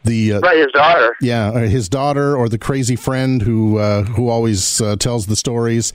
the 0.05 0.35
uh, 0.35 0.41
Right, 0.41 0.59
his 0.59 0.73
daughter. 0.73 1.15
yeah, 1.21 1.53
his 1.61 1.89
daughter, 1.89 2.37
or 2.37 2.49
the 2.49 2.59
crazy 2.59 2.97
friend 2.97 3.43
who 3.43 3.79
uh, 3.79 4.03
who 4.05 4.29
always 4.29 4.81
uh, 4.81 4.97
tells 4.97 5.27
the 5.27 5.37
stories. 5.37 5.93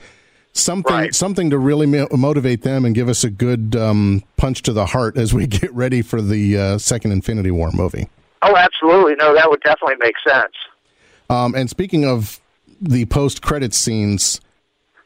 Something 0.56 0.94
Right. 0.94 1.14
something 1.14 1.50
to 1.50 1.58
really 1.58 1.86
mo- 1.86 2.08
motivate 2.12 2.62
them 2.62 2.84
and 2.84 2.94
give 2.94 3.08
us 3.08 3.24
a 3.24 3.30
good 3.30 3.76
um, 3.76 4.22
punch 4.36 4.62
to 4.62 4.72
the 4.72 4.86
heart 4.86 5.16
as 5.18 5.34
we 5.34 5.46
get 5.60 5.72
ready 5.74 6.02
for 6.02 6.22
the 6.22 6.56
uh, 6.58 6.78
second 6.78 7.12
Infinity 7.12 7.50
War 7.50 7.70
movie. 7.72 8.08
Oh, 8.42 8.56
absolutely. 8.56 9.14
No, 9.16 9.34
that 9.34 9.50
would 9.50 9.60
definitely 9.62 9.96
make 10.00 10.14
sense. 10.26 10.52
Um, 11.28 11.54
and 11.54 11.68
speaking 11.68 12.04
of 12.04 12.40
the 12.80 13.04
post 13.06 13.42
credit 13.42 13.74
scenes, 13.74 14.40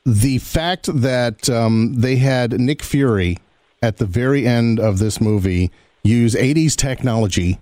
the 0.04 0.38
fact 0.38 0.88
that 0.92 1.48
um, 1.48 1.94
they 1.94 2.16
had 2.16 2.58
Nick 2.60 2.82
Fury 2.82 3.38
at 3.82 3.96
the 3.96 4.06
very 4.06 4.46
end 4.46 4.78
of 4.78 4.98
this 4.98 5.20
movie 5.20 5.70
use 6.02 6.34
80s 6.34 6.76
technology 6.76 7.58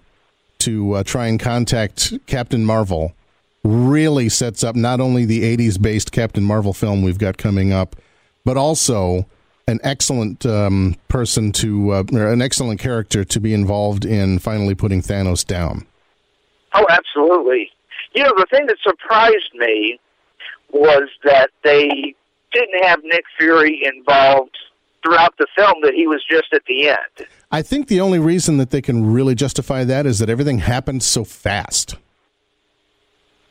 to 0.59 0.95
uh, 0.95 1.03
try 1.05 1.27
and 1.29 1.39
contact 1.39 2.13
Captain 2.27 2.65
Marvel 2.65 3.13
really 3.69 4.29
sets 4.29 4.65
up 4.65 4.75
not 4.75 5.01
only 5.01 5.25
the 5.25 5.43
80s 5.57 5.81
based 5.81 6.13
Captain 6.13 6.43
Marvel 6.43 6.73
film 6.73 7.03
we've 7.03 7.19
got 7.19 7.37
coming 7.37 7.73
up, 7.73 7.97
but 8.45 8.57
also 8.57 9.27
an 9.67 9.79
excellent 9.83 10.47
um, 10.47 10.97
person 11.09 11.53
to, 11.53 11.91
uh, 11.93 12.05
an 12.13 12.41
excellent 12.41 12.81
character 12.81 13.25
to 13.25 13.41
be 13.41 13.53
involved 13.53 14.05
in 14.05 14.39
finally 14.39 14.75
putting 14.75 15.03
Thanos 15.03 15.47
down. 15.47 15.87
Oh, 16.73 16.87
absolutely. 16.89 17.71
You 18.15 18.23
know, 18.23 18.33
the 18.37 18.47
thing 18.51 18.67
that 18.67 18.77
surprised 18.83 19.55
me 19.55 20.01
was 20.73 21.09
that 21.25 21.51
they 21.63 22.15
didn't 22.53 22.85
have 22.85 23.01
Nick 23.05 23.25
Fury 23.39 23.83
involved 23.85 24.57
throughout 25.05 25.35
the 25.39 25.47
film, 25.57 25.75
that 25.83 25.95
he 25.95 26.07
was 26.07 26.25
just 26.29 26.53
at 26.53 26.63
the 26.67 26.89
end. 26.89 27.29
I 27.51 27.63
think 27.63 27.89
the 27.89 28.01
only 28.01 28.19
reason 28.19 28.57
that 28.57 28.71
they 28.71 28.83
can 28.83 29.13
really 29.13 29.35
justify 29.35 29.85
that 29.85 30.07
is 30.07 30.19
that 30.19 30.29
everything 30.29 30.59
happened 30.59 31.03
so 31.03 31.25
fast. 31.25 31.97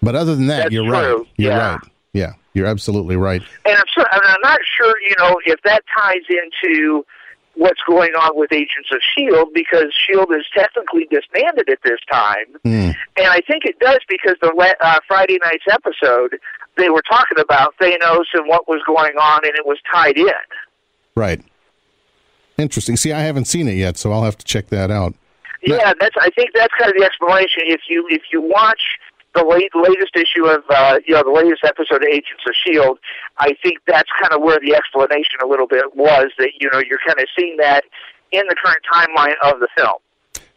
But 0.08 0.16
other 0.16 0.38
than 0.38 0.48
that, 0.48 0.64
That's 0.64 0.72
you're 0.72 0.86
true, 0.86 1.18
right. 1.18 1.28
You're 1.36 1.52
yeah. 1.52 1.72
right. 1.72 1.80
Yeah, 2.14 2.34
you're 2.54 2.66
absolutely 2.66 3.18
right. 3.18 3.42
And 3.66 3.76
I'm, 3.76 4.06
and 4.14 4.22
I'm 4.24 4.42
not 4.42 4.60
sure, 4.78 4.94
you 5.02 5.14
know, 5.20 5.36
if 5.46 5.62
that 5.64 5.84
ties 5.98 6.22
into 6.30 7.06
what's 7.56 7.82
going 7.86 8.12
on 8.12 8.38
with 8.38 8.54
Agents 8.54 8.90
of 8.90 9.02
S.H.I.E.L.D., 9.18 9.52
because 9.54 9.88
S.H.I.E.L.D. 9.88 10.34
is 10.34 10.46
technically 10.56 11.08
disbanded 11.12 11.68
at 11.70 11.80
this 11.84 12.00
time. 12.10 12.46
Mm. 12.64 12.96
And 13.18 13.28
I 13.28 13.42
think 13.42 13.66
it 13.66 13.80
does 13.80 14.00
because 14.08 14.38
the 14.42 14.54
uh, 14.80 15.00
Friday 15.10 15.40
night's 15.44 15.66
episode, 15.70 16.40
they 16.78 16.90
were 16.90 17.04
talking 17.04 17.38
about 17.38 17.76
Thanos 17.78 18.28
and 18.34 18.48
what 18.48 18.66
was 18.66 18.82
going 18.88 19.18
on, 19.18 19.42
and 19.44 19.56
it 19.56 19.66
was 19.66 19.78
tied 19.94 20.18
in. 20.18 20.32
Right. 21.16 21.42
Interesting. 22.58 22.96
See, 22.96 23.12
I 23.12 23.24
haven't 23.24 23.46
seen 23.46 23.68
it 23.68 23.76
yet, 23.76 23.98
so 23.98 24.14
I'll 24.14 24.24
have 24.24 24.38
to 24.38 24.46
check 24.46 24.68
that 24.68 24.90
out. 24.90 25.16
Yeah, 25.64 25.92
that's. 26.00 26.16
I 26.22 26.30
think 26.30 26.52
that's 26.54 26.74
kind 26.80 26.90
of 26.90 26.98
the 26.98 27.04
explanation. 27.04 27.64
If 27.66 27.82
you 27.90 28.08
if 28.10 28.22
you 28.32 28.42
watch 28.42 28.80
the 29.38 29.46
late, 29.46 29.70
latest 29.76 30.16
issue 30.16 30.46
of 30.48 30.64
uh, 30.70 31.00
you 31.06 31.14
know 31.14 31.24
the 31.24 31.32
latest 31.32 31.64
episode 31.64 32.02
of 32.04 32.10
Agents 32.10 32.44
of 32.48 32.54
Shield, 32.66 32.98
I 33.38 33.54
think 33.62 33.80
that's 33.86 34.10
kind 34.20 34.34
of 34.34 34.42
where 34.42 34.60
the 34.60 34.74
explanation 34.74 35.40
a 35.44 35.48
little 35.48 35.68
bit 35.68 35.96
was 35.96 36.32
that 36.38 36.52
you 36.60 36.70
know 36.72 36.80
you're 36.80 37.00
kind 37.06 37.20
of 37.20 37.28
seeing 37.38 37.58
that 37.58 37.84
in 38.32 38.44
the 38.50 38.56
current 38.64 38.84
timeline 38.92 39.36
of 39.44 39.60
the 39.60 39.68
film. 39.78 40.00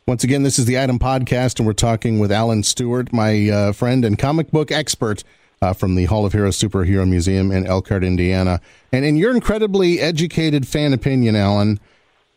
Once 0.07 0.25
again, 0.25 0.43
this 0.43 0.59
is 0.59 0.65
the 0.65 0.81
Item 0.81 0.99
Podcast, 0.99 1.59
and 1.59 1.67
we're 1.67 1.73
talking 1.73 2.19
with 2.19 2.33
Alan 2.33 2.63
Stewart, 2.63 3.13
my 3.13 3.49
uh, 3.49 3.73
friend 3.73 4.05
and 4.05 4.19
comic 4.19 4.51
book 4.51 4.73
expert 4.73 5.23
uh, 5.63 5.73
from 5.73 5.95
the 5.95 6.07
Hall 6.07 6.25
of 6.25 6.33
Heroes 6.33 6.59
Superhero 6.59 7.09
Museum 7.09 7.53
in 7.53 7.67
Elkhart, 7.67 8.03
Indiana. 8.03 8.61
And 8.93 9.05
in 9.05 9.17
your 9.17 9.33
incredibly 9.33 10.01
educated 10.01 10.67
fan 10.67 10.93
opinion, 10.93 11.37
Alan, 11.37 11.79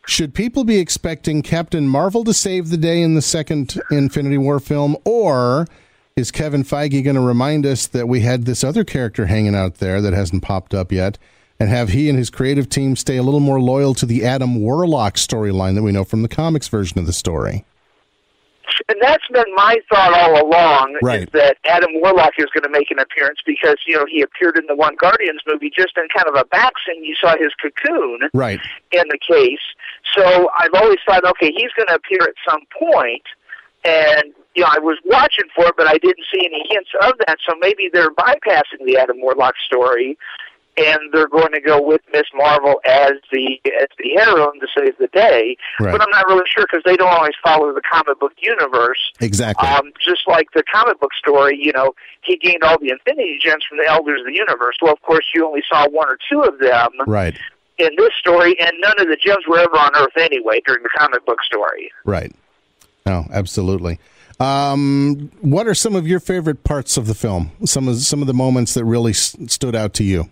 should 0.06 0.34
people 0.34 0.64
be 0.64 0.78
expecting 0.78 1.42
Captain 1.42 1.88
Marvel 1.88 2.22
to 2.24 2.34
save 2.34 2.68
the 2.68 2.76
day 2.76 3.00
in 3.00 3.14
the 3.14 3.22
second 3.22 3.80
Infinity 3.90 4.38
War 4.38 4.60
film, 4.60 4.96
or 5.04 5.66
is 6.16 6.30
Kevin 6.30 6.62
Feige 6.62 7.02
going 7.02 7.16
to 7.16 7.20
remind 7.20 7.66
us 7.66 7.88
that 7.88 8.06
we 8.06 8.20
had 8.20 8.44
this 8.44 8.62
other 8.62 8.84
character 8.84 9.26
hanging 9.26 9.54
out 9.56 9.76
there 9.76 10.00
that 10.00 10.12
hasn't 10.12 10.42
popped 10.44 10.72
up 10.72 10.92
yet? 10.92 11.18
And 11.58 11.68
have 11.68 11.88
he 11.90 12.08
and 12.08 12.16
his 12.18 12.30
creative 12.30 12.68
team 12.68 12.94
stay 12.96 13.16
a 13.16 13.22
little 13.22 13.40
more 13.40 13.60
loyal 13.60 13.94
to 13.94 14.06
the 14.06 14.24
Adam 14.24 14.60
Warlock 14.60 15.14
storyline 15.14 15.74
that 15.74 15.82
we 15.82 15.90
know 15.92 16.04
from 16.04 16.22
the 16.22 16.28
comics 16.28 16.68
version 16.68 16.98
of 16.98 17.06
the 17.06 17.12
story? 17.12 17.64
and 18.88 18.96
that's 19.00 19.26
been 19.32 19.44
my 19.54 19.76
thought 19.88 20.12
all 20.18 20.42
along 20.48 20.98
Right. 21.00 21.22
is 21.22 21.28
that 21.32 21.58
Adam 21.64 21.90
Warlock 22.00 22.32
is 22.38 22.46
going 22.52 22.64
to 22.64 22.70
make 22.70 22.90
an 22.90 22.98
appearance 22.98 23.38
because 23.46 23.76
you 23.86 23.94
know 23.94 24.04
he 24.10 24.20
appeared 24.22 24.56
in 24.58 24.66
the 24.66 24.74
one 24.74 24.96
Guardians 24.98 25.40
movie 25.46 25.70
just 25.70 25.92
in 25.96 26.08
kind 26.16 26.26
of 26.26 26.34
a 26.34 26.44
back 26.46 26.72
scene. 26.84 27.04
You 27.04 27.14
saw 27.20 27.36
his 27.38 27.52
cocoon 27.62 28.20
Right. 28.32 28.58
in 28.90 29.04
the 29.10 29.18
case, 29.18 29.60
so 30.16 30.48
I've 30.58 30.74
always 30.74 30.98
thought, 31.06 31.24
okay, 31.24 31.52
he's 31.52 31.70
going 31.76 31.86
to 31.88 31.94
appear 31.94 32.18
at 32.22 32.34
some 32.48 32.62
point, 32.76 33.22
and 33.84 34.32
you 34.54 34.62
know 34.62 34.68
I 34.70 34.78
was 34.78 34.98
watching 35.04 35.46
for 35.54 35.66
it, 35.66 35.74
but 35.76 35.86
I 35.86 35.98
didn't 35.98 36.24
see 36.32 36.44
any 36.44 36.64
hints 36.68 36.90
of 37.02 37.14
that. 37.26 37.36
So 37.48 37.54
maybe 37.60 37.90
they're 37.92 38.10
bypassing 38.10 38.84
the 38.86 38.96
Adam 38.98 39.20
Warlock 39.20 39.54
story. 39.66 40.18
And 40.76 40.98
they're 41.12 41.28
going 41.28 41.52
to 41.52 41.60
go 41.60 41.80
with 41.80 42.00
Miss 42.12 42.24
Marvel 42.34 42.80
as 42.84 43.12
the 43.30 43.60
as 43.80 43.86
the 43.96 44.10
heroine 44.16 44.58
to 44.58 44.66
save 44.76 44.98
the 44.98 45.06
day, 45.06 45.56
Right. 45.78 45.92
but 45.92 46.02
I'm 46.02 46.10
not 46.10 46.26
really 46.26 46.42
sure 46.52 46.66
because 46.68 46.82
they 46.84 46.96
don't 46.96 47.14
always 47.14 47.34
follow 47.44 47.72
the 47.72 47.80
comic 47.80 48.18
book 48.18 48.32
universe. 48.42 48.98
Exactly. 49.20 49.68
Um, 49.68 49.92
just 50.04 50.22
like 50.26 50.48
the 50.52 50.64
comic 50.64 50.98
book 50.98 51.12
story, 51.14 51.56
you 51.62 51.70
know, 51.72 51.94
he 52.22 52.36
gained 52.36 52.64
all 52.64 52.76
the 52.80 52.88
Infinity 52.88 53.38
Gems 53.40 53.62
from 53.68 53.78
the 53.78 53.86
Elders 53.86 54.22
of 54.22 54.26
the 54.26 54.34
Universe. 54.34 54.74
Well, 54.82 54.92
of 54.92 55.02
course, 55.02 55.24
you 55.32 55.46
only 55.46 55.62
saw 55.70 55.88
one 55.88 56.08
or 56.08 56.18
two 56.28 56.40
of 56.42 56.58
them 56.58 56.90
right. 57.06 57.38
in 57.78 57.90
this 57.96 58.10
story, 58.18 58.56
and 58.60 58.72
none 58.80 58.98
of 58.98 59.06
the 59.06 59.16
gems 59.16 59.46
were 59.48 59.60
ever 59.60 59.78
on 59.78 59.94
Earth 59.94 60.16
anyway 60.18 60.60
during 60.66 60.82
the 60.82 60.90
comic 60.98 61.24
book 61.24 61.38
story. 61.44 61.92
Right. 62.04 62.32
No, 63.06 63.26
absolutely. 63.30 63.98
Um, 64.40 65.30
what 65.42 65.66
are 65.66 65.74
some 65.74 65.94
of 65.94 66.08
your 66.08 66.20
favorite 66.20 66.64
parts 66.64 66.96
of 66.96 67.06
the 67.06 67.14
film? 67.14 67.52
Some 67.64 67.86
of 67.86 67.96
some 67.98 68.20
of 68.20 68.26
the 68.26 68.34
moments 68.34 68.74
that 68.74 68.84
really 68.84 69.12
s- 69.12 69.36
stood 69.46 69.76
out 69.76 69.92
to 69.94 70.04
you. 70.04 70.30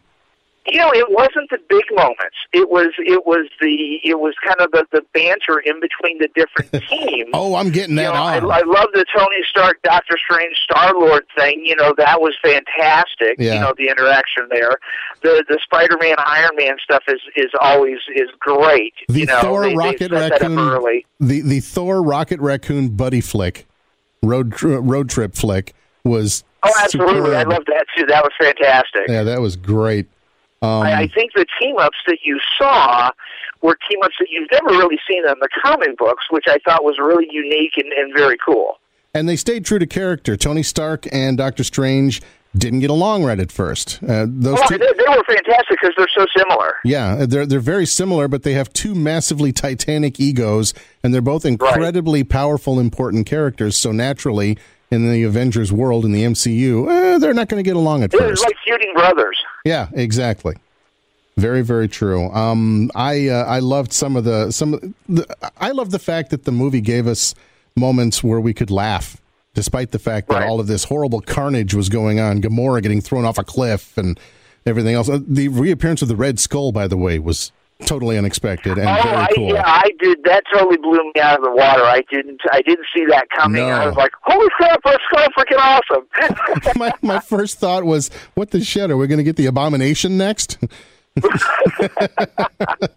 You 0.66 0.78
know, 0.78 0.92
it 0.92 1.06
wasn't 1.10 1.50
the 1.50 1.58
big 1.68 1.82
moments. 1.90 2.36
It 2.52 2.70
was 2.70 2.92
it 2.98 3.26
was 3.26 3.48
the 3.60 3.98
it 4.04 4.20
was 4.20 4.34
kind 4.46 4.60
of 4.60 4.70
the, 4.70 4.86
the 4.92 5.02
banter 5.12 5.58
in 5.58 5.80
between 5.80 6.18
the 6.18 6.28
different 6.36 6.70
teams. 6.88 7.30
Oh, 7.34 7.56
I'm 7.56 7.70
getting 7.70 7.96
You 7.96 8.02
that 8.02 8.14
know, 8.14 8.22
I, 8.22 8.36
on. 8.38 8.44
I 8.50 8.60
love 8.64 8.86
the 8.94 9.04
Tony 9.16 9.42
Stark, 9.50 9.82
Doctor 9.82 10.14
Strange, 10.24 10.54
Star 10.58 10.92
Lord 10.94 11.24
thing. 11.36 11.62
You 11.64 11.74
know, 11.74 11.92
that 11.98 12.20
was 12.20 12.36
fantastic. 12.44 13.36
Yeah. 13.38 13.54
You 13.54 13.60
know, 13.60 13.74
the 13.76 13.88
interaction 13.88 14.46
there. 14.50 14.76
The 15.22 15.44
the 15.48 15.58
Spider 15.64 15.96
Man, 16.00 16.14
Iron 16.24 16.52
Man 16.56 16.76
stuff 16.82 17.02
is 17.08 17.20
is 17.34 17.50
always 17.60 17.98
is 18.14 18.28
great. 18.38 18.94
the 19.08 19.20
you 19.20 19.26
know, 19.26 19.40
Thor 19.40 19.62
they, 19.62 19.70
they 19.70 19.74
Rocket 19.76 20.12
up 20.12 20.30
Raccoon 20.30 20.58
early. 20.58 21.06
the 21.18 21.40
the 21.40 21.58
Thor 21.60 22.02
Rocket 22.02 22.38
Raccoon 22.40 22.90
buddy 22.90 23.20
flick 23.20 23.66
road 24.22 24.52
tr- 24.52 24.76
road 24.78 25.08
trip 25.10 25.34
flick 25.34 25.74
was 26.04 26.44
Oh, 26.64 26.70
absolutely! 26.80 27.34
I 27.34 27.42
love 27.42 27.64
that 27.66 27.86
too. 27.96 28.06
That 28.06 28.22
was 28.22 28.30
fantastic. 28.40 29.08
Yeah, 29.08 29.24
that 29.24 29.40
was 29.40 29.56
great. 29.56 30.06
Um, 30.62 30.82
I, 30.82 31.02
I 31.02 31.06
think 31.08 31.32
the 31.34 31.44
team 31.60 31.76
ups 31.78 31.98
that 32.06 32.18
you 32.24 32.38
saw 32.58 33.10
were 33.62 33.76
team 33.90 33.98
ups 34.02 34.14
that 34.20 34.28
you've 34.30 34.48
never 34.52 34.68
really 34.78 34.98
seen 35.08 35.26
in 35.26 35.34
the 35.40 35.48
comic 35.62 35.96
books, 35.98 36.24
which 36.30 36.44
I 36.48 36.58
thought 36.64 36.84
was 36.84 36.98
really 36.98 37.26
unique 37.30 37.72
and, 37.76 37.92
and 37.92 38.14
very 38.14 38.36
cool. 38.44 38.78
and 39.14 39.28
they 39.28 39.36
stayed 39.36 39.64
true 39.64 39.78
to 39.78 39.86
character. 39.86 40.36
Tony 40.36 40.62
Stark 40.62 41.06
and 41.12 41.36
Doctor 41.36 41.64
Strange 41.64 42.22
didn't 42.56 42.80
get 42.80 42.90
along 42.90 43.24
right 43.24 43.40
at 43.40 43.50
first. 43.50 43.98
Uh, 44.02 44.26
those 44.28 44.60
two, 44.68 44.76
they, 44.78 44.86
they 44.86 45.08
were 45.08 45.24
fantastic 45.26 45.78
because 45.80 45.94
they're 45.96 46.06
so 46.14 46.26
similar. 46.36 46.74
Yeah, 46.84 47.24
they're 47.26 47.46
they're 47.46 47.60
very 47.60 47.86
similar, 47.86 48.28
but 48.28 48.42
they 48.42 48.52
have 48.52 48.70
two 48.74 48.94
massively 48.94 49.52
titanic 49.52 50.20
egos, 50.20 50.74
and 51.02 51.14
they're 51.14 51.22
both 51.22 51.44
incredibly 51.46 52.24
powerful, 52.24 52.78
important 52.78 53.26
characters. 53.26 53.76
So 53.76 53.90
naturally, 53.90 54.58
in 54.92 55.10
the 55.10 55.22
Avengers 55.24 55.72
world 55.72 56.04
in 56.04 56.12
the 56.12 56.22
MCU, 56.22 56.86
eh, 56.88 57.18
they're 57.18 57.34
not 57.34 57.48
going 57.48 57.62
to 57.62 57.68
get 57.68 57.76
along 57.76 58.02
at 58.02 58.12
It 58.14 58.20
was 58.20 58.30
first. 58.40 58.44
like 58.44 58.56
feuding 58.64 58.92
brothers. 58.94 59.36
yeah, 59.64 59.88
exactly. 59.94 60.54
Very, 61.36 61.62
very 61.62 61.88
true. 61.88 62.30
Um, 62.30 62.90
I 62.94 63.28
uh, 63.28 63.44
I 63.44 63.60
loved 63.60 63.92
some 63.92 64.16
of 64.16 64.24
the 64.24 64.50
some. 64.52 64.94
The, 65.08 65.24
I 65.58 65.70
love 65.70 65.90
the 65.90 65.98
fact 65.98 66.28
that 66.30 66.44
the 66.44 66.52
movie 66.52 66.82
gave 66.82 67.06
us 67.06 67.34
moments 67.74 68.22
where 68.22 68.38
we 68.38 68.52
could 68.52 68.70
laugh, 68.70 69.16
despite 69.54 69.92
the 69.92 69.98
fact 69.98 70.28
that 70.28 70.40
Right. 70.40 70.48
all 70.48 70.60
of 70.60 70.66
this 70.66 70.84
horrible 70.84 71.22
carnage 71.22 71.72
was 71.72 71.88
going 71.88 72.20
on. 72.20 72.42
Gamora 72.42 72.82
getting 72.82 73.00
thrown 73.00 73.24
off 73.24 73.38
a 73.38 73.44
cliff 73.44 73.96
and 73.96 74.20
everything 74.66 74.94
else. 74.94 75.08
Uh, 75.08 75.20
The 75.26 75.48
reappearance 75.48 76.02
of 76.02 76.08
the 76.08 76.16
Red 76.16 76.38
Skull, 76.38 76.70
by 76.70 76.86
the 76.86 76.98
way, 76.98 77.18
was 77.18 77.50
totally 77.86 78.18
unexpected 78.18 78.78
and 78.78 78.88
oh, 78.88 79.02
very 79.02 79.16
I, 79.16 79.28
cool. 79.34 79.54
yeah, 79.54 79.62
I 79.64 79.90
did. 79.98 80.18
That 80.24 80.44
totally 80.52 80.76
blew 80.76 81.10
me 81.14 81.20
out 81.20 81.38
of 81.38 81.44
the 81.44 81.50
water. 81.50 81.82
I 81.82 82.02
didn't. 82.10 82.40
I 82.52 82.62
didn't 82.62 82.86
see 82.94 83.04
that 83.06 83.28
coming. 83.36 83.62
No. 83.62 83.68
I 83.68 83.86
was 83.86 83.96
like, 83.96 84.12
"Holy 84.22 84.48
crap! 84.56 84.80
That's 84.84 85.02
so 85.14 85.26
freaking 85.36 85.58
awesome!" 85.58 86.06
my 86.76 86.92
my 87.02 87.20
first 87.20 87.58
thought 87.58 87.84
was, 87.84 88.10
"What 88.34 88.50
the 88.50 88.62
shit? 88.62 88.90
Are 88.90 88.96
we 88.96 89.06
going 89.06 89.18
to 89.18 89.24
get 89.24 89.36
the 89.36 89.46
abomination 89.46 90.16
next?" 90.16 90.58
no, 91.22 91.28
I 91.28 92.88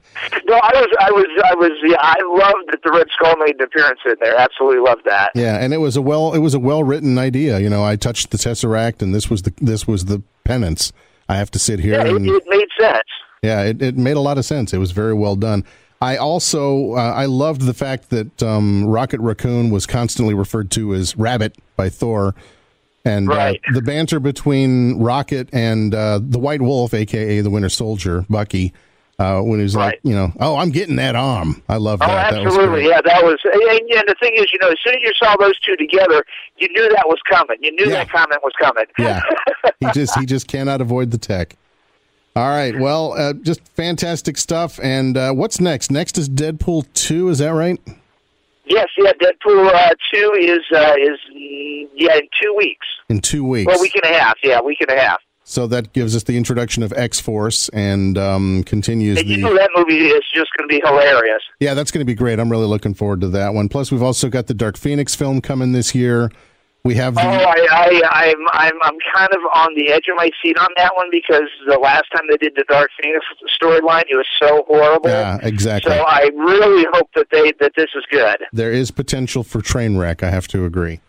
was. 0.46 0.88
I 1.02 1.12
was. 1.12 1.28
I 1.44 1.56
was. 1.56 1.72
Yeah, 1.84 1.98
I 2.00 2.16
loved 2.26 2.72
that 2.72 2.80
the 2.82 2.92
Red 2.92 3.08
Skull 3.14 3.36
made 3.38 3.56
an 3.56 3.64
appearance 3.64 4.00
in 4.06 4.16
there. 4.22 4.38
Absolutely 4.38 4.80
loved 4.80 5.04
that. 5.06 5.32
Yeah, 5.36 5.58
and 5.58 5.74
it 5.74 5.80
was 5.80 5.98
a 5.98 6.02
well 6.02 6.34
it 6.34 6.40
was 6.40 6.54
a 6.54 6.60
well 6.60 6.82
written 6.84 7.18
idea. 7.18 7.60
You 7.60 7.70
know, 7.70 7.84
I 7.84 7.98
touched 7.98 8.32
the 8.32 8.38
tesseract, 8.38 9.02
and 9.02 9.14
this 9.14 9.30
was 9.30 9.42
the 9.42 9.54
this 9.58 9.86
was 9.86 10.06
the 10.06 10.24
penance. 10.46 10.94
I 11.28 11.36
have 11.36 11.52
to 11.52 11.60
sit 11.60 11.80
here 11.80 11.94
Yeah, 11.94 12.06
it, 12.06 12.16
and 12.16 12.26
it 12.26 12.44
made 12.48 12.68
sense. 12.80 13.04
Yeah, 13.46 13.62
it, 13.64 13.82
it 13.82 13.98
made 13.98 14.18
a 14.18 14.22
lot 14.22 14.38
of 14.38 14.46
sense. 14.46 14.74
It 14.74 14.78
was 14.80 14.92
very 14.92 15.14
well 15.14 15.36
done. 15.36 15.64
I 16.02 16.18
also 16.18 16.94
uh, 16.94 17.14
I 17.16 17.26
loved 17.26 17.62
the 17.62 17.74
fact 17.74 18.10
that 18.10 18.44
um, 18.44 18.86
Rocket 18.86 19.20
Raccoon 19.22 19.70
was 19.70 19.86
constantly 19.86 20.34
referred 20.34 20.70
to 20.72 20.94
as 20.94 21.16
Rabbit 21.18 21.56
by 21.78 21.90
Thor, 21.90 22.36
and 23.06 23.28
Right. 23.28 23.62
uh, 23.70 23.74
the 23.74 23.82
banter 23.82 24.20
between 24.20 25.00
Rocket 25.00 25.50
and 25.54 25.96
uh, 25.96 26.20
the 26.22 26.40
White 26.40 26.62
Wolf, 26.62 26.94
aka 26.94 27.40
the 27.42 27.50
Winter 27.50 27.70
Soldier, 27.70 28.26
Bucky. 28.30 28.74
Uh, 29.18 29.40
when 29.40 29.60
he 29.60 29.64
was 29.64 29.78
like, 29.78 29.98
you 30.04 30.14
know, 30.14 30.30
oh, 30.42 30.58
I'm 30.58 30.72
getting 30.72 30.98
that 30.98 31.16
arm. 31.16 31.64
I 31.70 31.78
love 31.78 32.02
Oh, 32.02 32.08
that. 32.08 32.32
That 32.32 32.40
was 32.44 32.48
absolutely. 32.48 32.82
great. 32.82 32.90
yeah, 32.90 33.00
that 33.06 33.24
was. 33.24 33.40
And, 33.46 33.62
and 33.64 34.04
the 34.10 34.16
thing 34.20 34.34
is, 34.36 34.48
you 34.52 34.60
know, 34.62 34.68
as 34.68 34.76
soon 34.84 34.94
as 34.96 35.00
you 35.04 35.12
saw 35.18 35.38
those 35.40 35.58
two 35.62 35.78
together, 35.78 36.22
you 36.58 36.68
knew 36.68 36.90
that 36.90 37.06
was 37.08 37.18
coming. 37.32 37.56
You 37.62 37.72
knew 37.78 37.86
Yeah. 37.86 38.04
that 38.04 38.10
comment 38.12 38.42
was 38.44 38.52
coming. 38.62 38.84
Yeah, 39.00 39.22
he 39.80 39.88
just 39.94 40.20
he 40.20 40.26
just 40.26 40.50
cannot 40.50 40.82
avoid 40.82 41.12
the 41.12 41.18
tech. 41.18 41.56
All 42.38 42.50
right, 42.50 42.78
well, 42.78 43.14
uh, 43.14 43.32
just 43.34 43.62
fantastic 43.76 44.38
stuff. 44.38 44.78
And 44.84 45.16
uh, 45.16 45.32
what's 45.32 45.62
next? 45.62 45.90
Next 45.90 46.18
is 46.18 46.28
Deadpool 46.28 46.86
two. 46.94 47.30
Is 47.30 47.38
that 47.40 47.50
right? 47.52 47.80
yes, 48.66 48.88
yeah. 48.98 49.12
Deadpool 49.14 49.74
uh, 49.74 49.94
two 50.14 50.34
is 50.38 50.60
uh, 50.76 50.96
is 51.00 51.18
yeah 51.96 52.16
in 52.16 52.28
two 52.42 52.54
weeks. 52.58 52.86
In 53.08 53.22
two 53.22 53.46
weeks. 53.46 53.68
Well, 53.68 53.78
a 53.80 53.82
week 53.82 53.96
and 53.96 54.14
a 54.14 54.18
half. 54.20 54.36
Yeah, 54.44 54.60
a 54.60 54.64
week 54.64 54.82
and 54.82 54.90
a 54.90 55.00
half. 55.02 55.22
so 55.46 55.66
that 55.68 55.94
gives 55.94 56.14
us 56.14 56.24
the 56.24 56.36
introduction 56.36 56.84
of 56.84 56.92
X 56.98 57.22
Force 57.22 57.70
and 57.70 58.18
um, 58.18 58.64
continues 58.66 59.18
And 59.18 59.30
you 59.30 59.38
the. 59.38 59.42
know 59.44 59.56
that 59.56 59.70
movie 59.74 60.08
is 60.08 60.24
just 60.34 60.50
going 60.58 60.68
to 60.68 60.76
be 60.76 60.82
hilarious. 60.86 61.42
Yeah, 61.62 61.74
that's 61.74 61.90
going 61.92 62.02
to 62.02 62.06
be 62.06 62.16
great. 62.16 62.38
I'm 62.40 62.52
really 62.52 62.68
looking 62.68 62.96
forward 62.96 63.22
to 63.22 63.30
that 63.30 63.54
one. 63.54 63.70
Plus, 63.70 63.94
we've 63.94 64.04
also 64.04 64.28
got 64.28 64.48
the 64.48 64.54
Dark 64.54 64.76
Phoenix 64.76 65.16
film 65.16 65.40
coming 65.40 65.72
this 65.72 65.96
year. 65.96 66.32
We 66.86 66.94
have 66.96 67.16
the. 67.16 67.22
Oh, 67.22 67.26
I, 67.26 67.68
I, 67.72 68.04
I'm, 68.12 68.46
I'm, 68.54 68.80
I'm 68.84 68.98
kind 69.12 69.32
of 69.34 69.40
on 69.56 69.74
the 69.76 69.92
edge 69.92 70.04
of 70.08 70.16
my 70.18 70.30
seat 70.42 70.56
on 70.60 70.68
that 70.78 70.96
one 70.96 71.08
because 71.10 71.50
the 71.68 71.80
last 71.80 72.04
time 72.16 72.26
they 72.30 72.38
did 72.38 72.54
the 72.56 72.64
Dark 72.70 72.92
Phoenix 73.02 73.26
storyline, 73.60 74.04
it 74.08 74.16
was 74.16 74.28
so 74.40 74.64
horrible. 74.68 75.10
yeah, 75.10 75.40
exactly. 75.42 75.92
So 75.92 76.04
I 76.08 76.30
really 76.36 76.86
hope 76.94 77.10
that 77.16 77.26
they 77.32 77.54
that 77.60 77.72
this 77.76 77.90
is 77.96 78.04
good. 78.12 78.38
there 78.54 78.72
is 78.72 78.92
potential 78.92 79.44
for 79.44 79.64
train 79.64 79.98
wreck. 79.98 80.22
I 80.22 80.30
have 80.30 80.48
to 80.50 80.64
agree. 80.66 81.02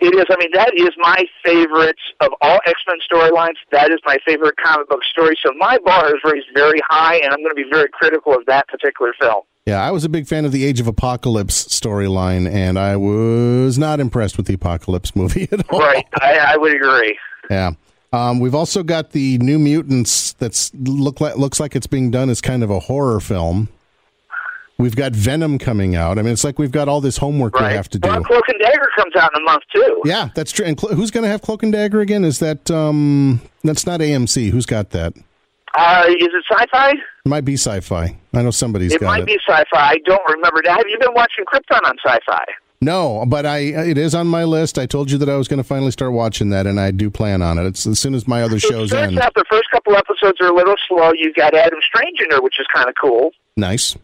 It 0.00 0.14
is. 0.14 0.24
I 0.30 0.36
mean, 0.40 0.52
that 0.54 0.72
is 0.74 0.90
my 0.96 1.22
favorite 1.44 1.98
of 2.20 2.30
all 2.40 2.58
X 2.64 2.80
Men 2.88 2.96
storylines. 3.04 3.60
That 3.72 3.90
is 3.90 3.98
my 4.06 4.16
favorite 4.26 4.54
comic 4.56 4.88
book 4.88 5.04
story. 5.04 5.36
So 5.44 5.52
my 5.58 5.76
bar 5.84 6.06
is 6.06 6.20
raised 6.24 6.46
very 6.54 6.80
high, 6.88 7.16
and 7.16 7.30
I'm 7.30 7.40
going 7.40 7.54
to 7.54 7.62
be 7.62 7.68
very 7.70 7.90
critical 7.92 8.32
of 8.32 8.46
that 8.46 8.68
particular 8.68 9.12
film. 9.20 9.42
Yeah, 9.66 9.82
I 9.82 9.90
was 9.90 10.04
a 10.04 10.08
big 10.08 10.26
fan 10.26 10.44
of 10.44 10.52
the 10.52 10.64
Age 10.64 10.80
of 10.80 10.86
Apocalypse 10.86 11.64
storyline, 11.66 12.50
and 12.50 12.78
I 12.78 12.96
was 12.96 13.78
not 13.78 14.00
impressed 14.00 14.36
with 14.36 14.46
the 14.46 14.54
Apocalypse 14.54 15.14
movie 15.14 15.48
at 15.52 15.70
all. 15.70 15.78
Right. 15.80 16.06
I, 16.20 16.38
I 16.54 16.56
would 16.56 16.74
agree. 16.74 17.18
Yeah. 17.50 17.72
Um, 18.12 18.40
we've 18.40 18.54
also 18.54 18.82
got 18.82 19.12
the 19.12 19.38
New 19.38 19.58
Mutants 19.58 20.32
that's 20.32 20.72
look 20.74 21.20
like 21.20 21.36
looks 21.36 21.60
like 21.60 21.76
it's 21.76 21.86
being 21.86 22.10
done 22.10 22.28
as 22.30 22.40
kind 22.40 22.64
of 22.64 22.70
a 22.70 22.80
horror 22.80 23.20
film. 23.20 23.68
We've 24.78 24.96
got 24.96 25.12
Venom 25.12 25.58
coming 25.58 25.94
out. 25.94 26.18
I 26.18 26.22
mean, 26.22 26.32
it's 26.32 26.42
like 26.42 26.58
we've 26.58 26.72
got 26.72 26.88
all 26.88 27.02
this 27.02 27.18
homework 27.18 27.54
Right. 27.54 27.68
we 27.68 27.74
have 27.76 27.88
to 27.90 27.98
do. 27.98 28.08
Well, 28.08 28.24
Cloak 28.24 28.48
and 28.48 28.58
Dagger 28.60 28.88
comes 28.96 29.14
out 29.14 29.30
in 29.36 29.42
a 29.42 29.44
month 29.44 29.62
too. 29.72 30.00
Yeah, 30.06 30.30
that's 30.34 30.50
true. 30.50 30.64
And 30.64 30.76
Clo- 30.76 30.94
who's 30.94 31.10
going 31.10 31.22
to 31.22 31.28
have 31.28 31.42
Cloak 31.42 31.62
and 31.62 31.70
Dagger 31.70 32.00
again? 32.00 32.24
Is 32.24 32.38
that 32.38 32.68
um? 32.70 33.42
That's 33.62 33.86
not 33.86 34.00
AMC. 34.00 34.50
Who's 34.50 34.66
got 34.66 34.90
that? 34.90 35.12
Uh, 35.76 36.04
is 36.08 36.28
it 36.32 36.44
sci-fi? 36.50 36.90
It 36.92 37.28
might 37.28 37.44
be 37.44 37.54
Sci-Fi. 37.54 38.16
I 38.34 38.42
know 38.42 38.50
somebody's 38.50 38.92
It 38.92 39.00
got 39.00 39.06
might 39.06 39.22
it. 39.22 39.26
be 39.26 39.38
sci-fi. 39.46 39.64
I 39.78 39.98
don't 40.04 40.22
remember. 40.28 40.60
Have 40.66 40.84
you 40.88 40.98
been 40.98 41.14
watching 41.14 41.44
Krypton 41.44 41.84
on 41.84 41.94
sci-fi? 42.04 42.44
No, 42.82 43.24
but 43.28 43.44
I 43.44 43.58
it 43.58 43.98
is 43.98 44.14
on 44.14 44.26
my 44.26 44.44
list. 44.44 44.78
I 44.78 44.86
told 44.86 45.10
you 45.10 45.18
that 45.18 45.28
I 45.28 45.36
was 45.36 45.48
going 45.48 45.58
to 45.58 45.64
finally 45.64 45.90
start 45.90 46.12
watching 46.12 46.48
that, 46.50 46.66
and 46.66 46.80
I 46.80 46.90
do 46.90 47.10
plan 47.10 47.42
on 47.42 47.58
it. 47.58 47.66
It's 47.66 47.86
as 47.86 48.00
soon 48.00 48.14
as 48.14 48.26
my 48.26 48.42
other 48.42 48.56
It 48.56 48.62
shows 48.62 48.92
end. 48.94 49.18
out 49.20 49.34
the 49.34 49.44
first 49.50 49.70
couple 49.70 49.94
episodes 49.96 50.40
are 50.40 50.46
a 50.48 50.54
little 50.54 50.76
slow. 50.88 51.12
You've 51.14 51.34
got 51.36 51.54
Adam 51.54 51.78
Strange 51.86 52.20
in 52.20 52.28
there, 52.30 52.40
which 52.40 52.58
is 52.58 52.66
kind 52.74 52.88
of 52.88 52.94
cool. 53.00 53.32
Nice. 53.56 53.96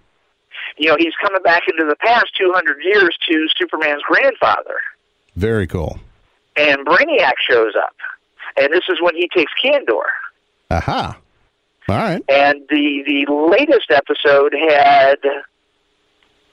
You 0.76 0.88
know, 0.90 0.96
he's 0.98 1.14
coming 1.24 1.42
back 1.42 1.62
into 1.68 1.86
the 1.88 1.96
past 1.96 2.26
200 2.38 2.76
years 2.84 3.16
to 3.30 3.46
Superman's 3.56 4.02
grandfather. 4.06 4.76
Very 5.36 5.66
cool. 5.66 5.98
and 6.56 6.86
Brainiac 6.86 7.32
shows 7.48 7.72
up, 7.82 7.96
and 8.58 8.72
this 8.72 8.84
is 8.90 8.98
when 9.00 9.14
he 9.16 9.28
takes 9.34 9.52
Kandor. 9.64 10.04
Aha. 10.70 11.16
All 11.88 11.96
right. 11.96 12.22
And 12.28 12.62
the 12.68 13.02
the 13.06 13.32
latest 13.32 13.90
episode 13.90 14.54
had 14.54 15.18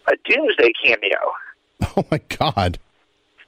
a 0.08 0.16
Doomsday 0.26 0.72
cameo. 0.84 1.18
Oh 1.98 2.06
my 2.10 2.22
God. 2.40 2.80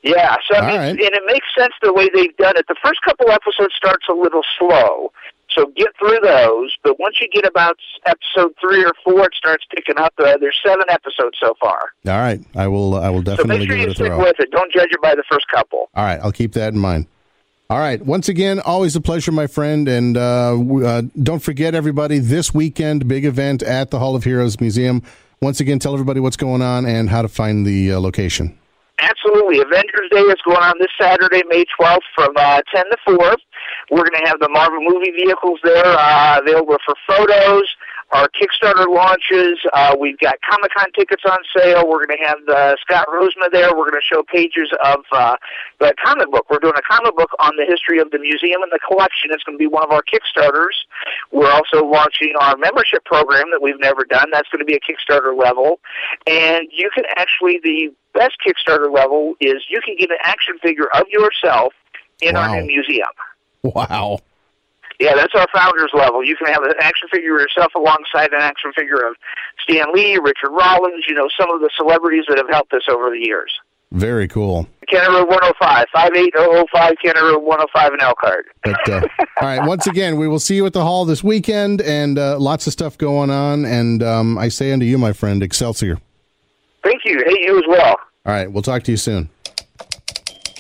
Yeah, 0.03 0.35
so 0.47 0.57
I 0.57 0.67
mean, 0.67 0.77
right. 0.77 0.89
and 0.91 0.99
it 0.99 1.23
makes 1.25 1.47
sense 1.57 1.73
the 1.81 1.91
way 1.91 2.09
they've 2.13 2.35
done 2.37 2.53
it. 2.57 2.67
The 2.67 2.75
first 2.83 3.01
couple 3.01 3.31
episodes 3.31 3.73
starts 3.75 4.05
a 4.07 4.13
little 4.13 4.43
slow, 4.59 5.11
so 5.49 5.65
get 5.75 5.87
through 5.97 6.19
those. 6.21 6.75
But 6.83 6.99
once 6.99 7.15
you 7.19 7.27
get 7.27 7.43
about 7.43 7.77
episode 8.05 8.53
three 8.61 8.85
or 8.85 8.91
four, 9.03 9.25
it 9.25 9.33
starts 9.33 9.63
picking 9.73 9.97
up. 9.97 10.13
Uh, 10.19 10.37
there's 10.37 10.59
seven 10.63 10.83
episodes 10.89 11.37
so 11.39 11.55
far, 11.59 11.79
All 12.05 12.19
right, 12.19 12.39
I 12.55 12.67
will. 12.67 12.93
I 12.95 13.09
will 13.09 13.25
so 13.25 13.35
definitely 13.35 13.59
make 13.59 13.69
sure 13.69 13.77
give 13.77 13.85
you 13.85 13.89
it 13.89 13.91
a 13.93 13.95
stick 13.95 14.17
with 14.17 14.39
it. 14.39 14.51
Don't 14.51 14.71
judge 14.71 14.91
it 14.91 15.01
by 15.01 15.15
the 15.15 15.23
first 15.31 15.47
couple. 15.47 15.89
All 15.95 16.03
right, 16.05 16.19
I'll 16.21 16.31
keep 16.31 16.51
that 16.53 16.73
in 16.73 16.79
mind. 16.79 17.07
All 17.67 17.79
right, 17.79 18.00
once 18.00 18.29
again, 18.29 18.60
always 18.60 18.95
a 18.95 19.01
pleasure, 19.01 19.31
my 19.31 19.48
friend, 19.48 19.88
and 19.88 20.17
uh, 20.17 20.55
uh, 20.55 21.01
don't 21.24 21.41
forget, 21.41 21.74
everybody, 21.74 22.19
this 22.19 22.53
weekend, 22.53 23.07
big 23.07 23.25
event 23.25 23.63
at 23.63 23.89
the 23.89 23.98
Hall 23.98 24.15
of 24.15 24.24
Heroes 24.24 24.62
Museum. 24.62 25.01
Once 25.41 25.60
again, 25.60 25.79
tell 25.79 25.93
everybody 25.93 26.19
what's 26.19 26.38
going 26.38 26.62
on 26.62 26.86
and 26.86 27.10
how 27.10 27.24
to 27.24 27.27
find 27.27 27.65
the 27.65 27.93
uh, 27.93 28.00
location. 28.00 28.55
Absolutely. 29.01 29.62
Avengers 29.62 30.10
Day 30.12 30.22
is 30.22 30.38
going 30.45 30.62
on 30.62 30.75
this 30.79 30.91
Saturday, 31.01 31.41
May 31.50 31.65
12th 31.79 32.05
from 32.13 32.34
uh, 32.38 32.62
10 32.72 32.84
to 32.86 32.98
4. 33.03 33.15
We're 33.89 33.98
going 33.98 34.24
to 34.24 34.27
have 34.27 34.39
the 34.39 34.50
Marvel 34.50 34.81
movie 34.81 35.12
vehicles 35.17 35.60
there 35.63 35.88
uh, 35.88 36.39
available 36.39 36.77
for 36.86 36.93
photos. 37.07 37.63
Our 38.12 38.29
Kickstarter 38.29 38.88
launches. 38.88 39.59
Uh, 39.74 39.95
we've 40.00 40.17
got 40.19 40.35
Comic 40.50 40.71
Con 40.77 40.88
tickets 40.95 41.24
on 41.29 41.38
sale. 41.57 41.83
We're 41.89 42.05
going 42.05 42.17
to 42.19 42.25
have 42.27 42.38
uh, 42.47 42.75
Scott 42.79 43.07
Rosema 43.09 43.51
there. 43.51 43.69
We're 43.75 43.89
going 43.89 44.00
to 44.00 44.07
show 44.07 44.24
pages 44.24 44.69
of 44.85 45.00
uh, 45.12 45.35
the 45.79 45.93
comic 46.03 46.29
book. 46.31 46.45
We're 46.50 46.59
doing 46.59 46.75
a 46.77 46.81
comic 46.81 47.15
book 47.17 47.31
on 47.39 47.53
the 47.57 47.65
history 47.67 48.00
of 48.00 48.12
the 48.12 48.19
museum 48.19 48.62
and 48.62 48.71
the 48.71 48.79
collection. 48.88 49.31
It's 49.31 49.43
going 49.43 49.57
to 49.57 49.59
be 49.59 49.67
one 49.67 49.83
of 49.83 49.91
our 49.91 50.03
Kickstarters. 50.03 50.77
We're 51.31 51.51
also 51.51 51.83
launching 51.85 52.33
our 52.39 52.55
membership 52.57 53.03
program 53.05 53.45
that 53.51 53.62
we've 53.62 53.79
never 53.79 54.05
done. 54.05 54.29
That's 54.31 54.47
going 54.50 54.59
to 54.59 54.65
be 54.65 54.75
a 54.75 54.79
Kickstarter 54.79 55.38
level. 55.38 55.79
And 56.27 56.67
you 56.71 56.89
can 56.93 57.05
actually, 57.17 57.59
the 57.63 57.91
best 58.13 58.35
Kickstarter 58.45 58.93
level 58.93 59.33
is 59.41 59.63
you 59.69 59.81
can 59.83 59.95
get 59.97 60.12
an 60.12 60.17
action 60.24 60.57
figure 60.62 60.88
of 60.93 61.03
yourself 61.09 61.74
in 62.21 62.35
Wow. 62.35 62.41
our 62.53 62.62
new 62.62 62.67
museum. 62.67 63.09
Wow. 63.63 64.19
Yeah, 64.99 65.15
that's 65.15 65.33
our 65.35 65.47
founders 65.53 65.91
level. 65.93 66.23
You 66.23 66.35
can 66.35 66.47
have 66.47 66.63
an 66.63 66.73
action 66.79 67.07
figure 67.11 67.35
of 67.35 67.41
yourself 67.41 67.73
alongside 67.75 68.31
an 68.33 68.41
action 68.41 68.71
figure 68.73 69.05
of 69.07 69.15
Stan 69.61 69.93
Lee, 69.93 70.17
Richard 70.17 70.51
Rollins, 70.51 71.05
you 71.07 71.15
know, 71.15 71.27
some 71.39 71.51
of 71.51 71.61
the 71.61 71.69
celebrities 71.75 72.25
that 72.29 72.37
have 72.37 72.49
helped 72.49 72.73
us 72.73 72.83
over 72.89 73.09
the 73.09 73.19
years. 73.19 73.51
Very 73.91 74.27
cool. 74.27 74.67
County 74.89 75.07
Road 75.07 75.29
105, 75.29 75.85
58005 75.93 76.95
County 77.03 77.21
Road 77.21 77.39
105 77.39 77.93
in 77.93 78.01
Elkhart. 78.01 78.45
But, 78.63 78.89
uh, 78.89 79.01
all 79.41 79.47
right, 79.47 79.65
once 79.65 79.87
again, 79.87 80.17
we 80.17 80.27
will 80.27 80.39
see 80.39 80.55
you 80.55 80.65
at 80.65 80.73
the 80.73 80.83
hall 80.83 81.05
this 81.05 81.23
weekend, 81.23 81.81
and 81.81 82.19
uh, 82.19 82.37
lots 82.39 82.67
of 82.67 82.73
stuff 82.73 82.97
going 82.97 83.29
on. 83.29 83.63
And 83.63 84.03
um, 84.03 84.37
I 84.37 84.49
say 84.49 84.71
unto 84.71 84.85
you, 84.85 84.97
my 84.97 85.13
friend, 85.13 85.41
Excelsior. 85.41 85.99
Thank 86.83 87.01
you. 87.05 87.23
Hey, 87.25 87.37
you 87.41 87.57
as 87.57 87.63
well. 87.67 87.95
All 88.25 88.33
right, 88.33 88.51
we'll 88.51 88.63
talk 88.63 88.83
to 88.83 88.91
you 88.91 88.97
soon. 88.97 89.29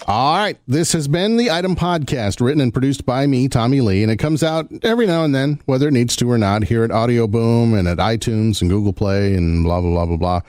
All 0.07 0.37
right, 0.37 0.55
this 0.67 0.93
has 0.93 1.07
been 1.07 1.35
the 1.35 1.49
Item 1.49 1.75
Podcast, 1.75 2.39
written 2.39 2.61
and 2.61 2.71
produced 2.71 3.07
by 3.07 3.25
me, 3.25 3.47
Tommy 3.47 3.81
Lee, 3.81 4.03
and 4.03 4.11
it 4.11 4.17
comes 4.17 4.43
out 4.43 4.67
every 4.83 5.07
now 5.07 5.23
and 5.23 5.33
then, 5.33 5.59
whether 5.65 5.87
it 5.87 5.93
needs 5.93 6.15
to 6.17 6.29
or 6.29 6.37
not, 6.37 6.65
here 6.65 6.83
at 6.83 6.91
Audio 6.91 7.25
Boom 7.25 7.73
and 7.73 7.87
at 7.87 7.97
iTunes 7.97 8.61
and 8.61 8.69
Google 8.69 8.93
Play 8.93 9.33
and 9.33 9.63
blah, 9.63 9.81
blah, 9.81 9.89
blah, 9.89 10.15
blah, 10.15 10.17
blah. 10.17 10.41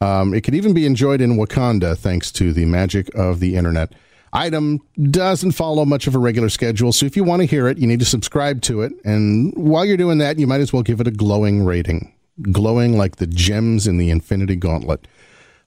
Um, 0.00 0.32
it 0.32 0.40
could 0.44 0.54
even 0.54 0.72
be 0.72 0.86
enjoyed 0.86 1.20
in 1.20 1.36
Wakanda 1.36 1.94
thanks 1.94 2.32
to 2.32 2.54
the 2.54 2.64
magic 2.64 3.14
of 3.14 3.38
the 3.40 3.54
internet. 3.54 3.92
Item 4.32 4.80
doesn't 5.10 5.52
follow 5.52 5.84
much 5.84 6.06
of 6.06 6.14
a 6.14 6.18
regular 6.18 6.48
schedule, 6.48 6.90
so 6.90 7.04
if 7.04 7.14
you 7.14 7.22
want 7.22 7.40
to 7.42 7.46
hear 7.46 7.68
it, 7.68 7.76
you 7.76 7.86
need 7.86 8.00
to 8.00 8.06
subscribe 8.06 8.62
to 8.62 8.80
it. 8.80 8.94
And 9.04 9.52
while 9.54 9.84
you're 9.84 9.98
doing 9.98 10.16
that, 10.18 10.38
you 10.38 10.46
might 10.46 10.62
as 10.62 10.72
well 10.72 10.82
give 10.82 11.02
it 11.02 11.06
a 11.06 11.10
glowing 11.10 11.66
rating. 11.66 12.14
Glowing 12.40 12.96
like 12.96 13.16
the 13.16 13.26
gems 13.26 13.86
in 13.86 13.98
the 13.98 14.08
Infinity 14.08 14.56
Gauntlet. 14.56 15.06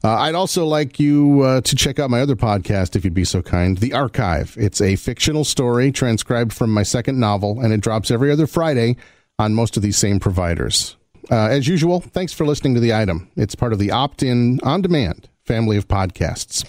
Uh, 0.03 0.15
I'd 0.15 0.35
also 0.35 0.65
like 0.65 0.99
you 0.99 1.41
uh, 1.41 1.61
to 1.61 1.75
check 1.75 1.99
out 1.99 2.09
my 2.09 2.21
other 2.21 2.35
podcast, 2.35 2.95
if 2.95 3.03
you'd 3.03 3.13
be 3.13 3.25
so 3.25 3.41
kind, 3.41 3.77
The 3.77 3.93
Archive. 3.93 4.55
It's 4.59 4.81
a 4.81 4.95
fictional 4.95 5.43
story 5.43 5.91
transcribed 5.91 6.53
from 6.53 6.71
my 6.71 6.83
second 6.83 7.19
novel, 7.19 7.59
and 7.59 7.73
it 7.73 7.81
drops 7.81 8.11
every 8.11 8.31
other 8.31 8.45
Friday 8.45 8.97
on 9.39 9.55
most 9.55 9.77
of 9.77 9.83
these 9.83 9.97
same 9.97 10.19
providers. 10.19 10.95
Uh, 11.31 11.47
as 11.47 11.67
usual, 11.67 12.01
thanks 12.01 12.33
for 12.33 12.45
listening 12.45 12.75
to 12.75 12.79
The 12.79 12.93
Item. 12.93 13.29
It's 13.35 13.55
part 13.55 13.73
of 13.73 13.79
the 13.79 13.91
Opt 13.91 14.21
In 14.21 14.59
On 14.61 14.81
Demand 14.81 15.27
family 15.45 15.77
of 15.77 15.87
podcasts. 15.87 16.65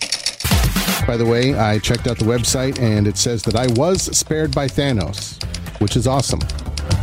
By 1.06 1.16
the 1.16 1.24
way, 1.24 1.54
I 1.54 1.78
checked 1.78 2.06
out 2.06 2.18
the 2.18 2.24
website, 2.24 2.78
and 2.80 3.06
it 3.06 3.16
says 3.16 3.42
that 3.44 3.56
I 3.56 3.66
was 3.68 4.02
spared 4.16 4.54
by 4.54 4.66
Thanos, 4.66 5.42
which 5.80 5.96
is 5.96 6.06
awesome. 6.06 6.40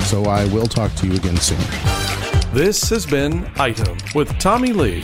So 0.02 0.26
I 0.26 0.46
will 0.46 0.68
talk 0.68 0.94
to 0.96 1.08
you 1.08 1.16
again 1.16 1.38
soon. 1.38 1.58
This 2.54 2.90
has 2.90 3.06
been 3.06 3.50
Item 3.58 3.98
with 4.14 4.38
Tommy 4.40 4.74
Lee. 4.74 5.04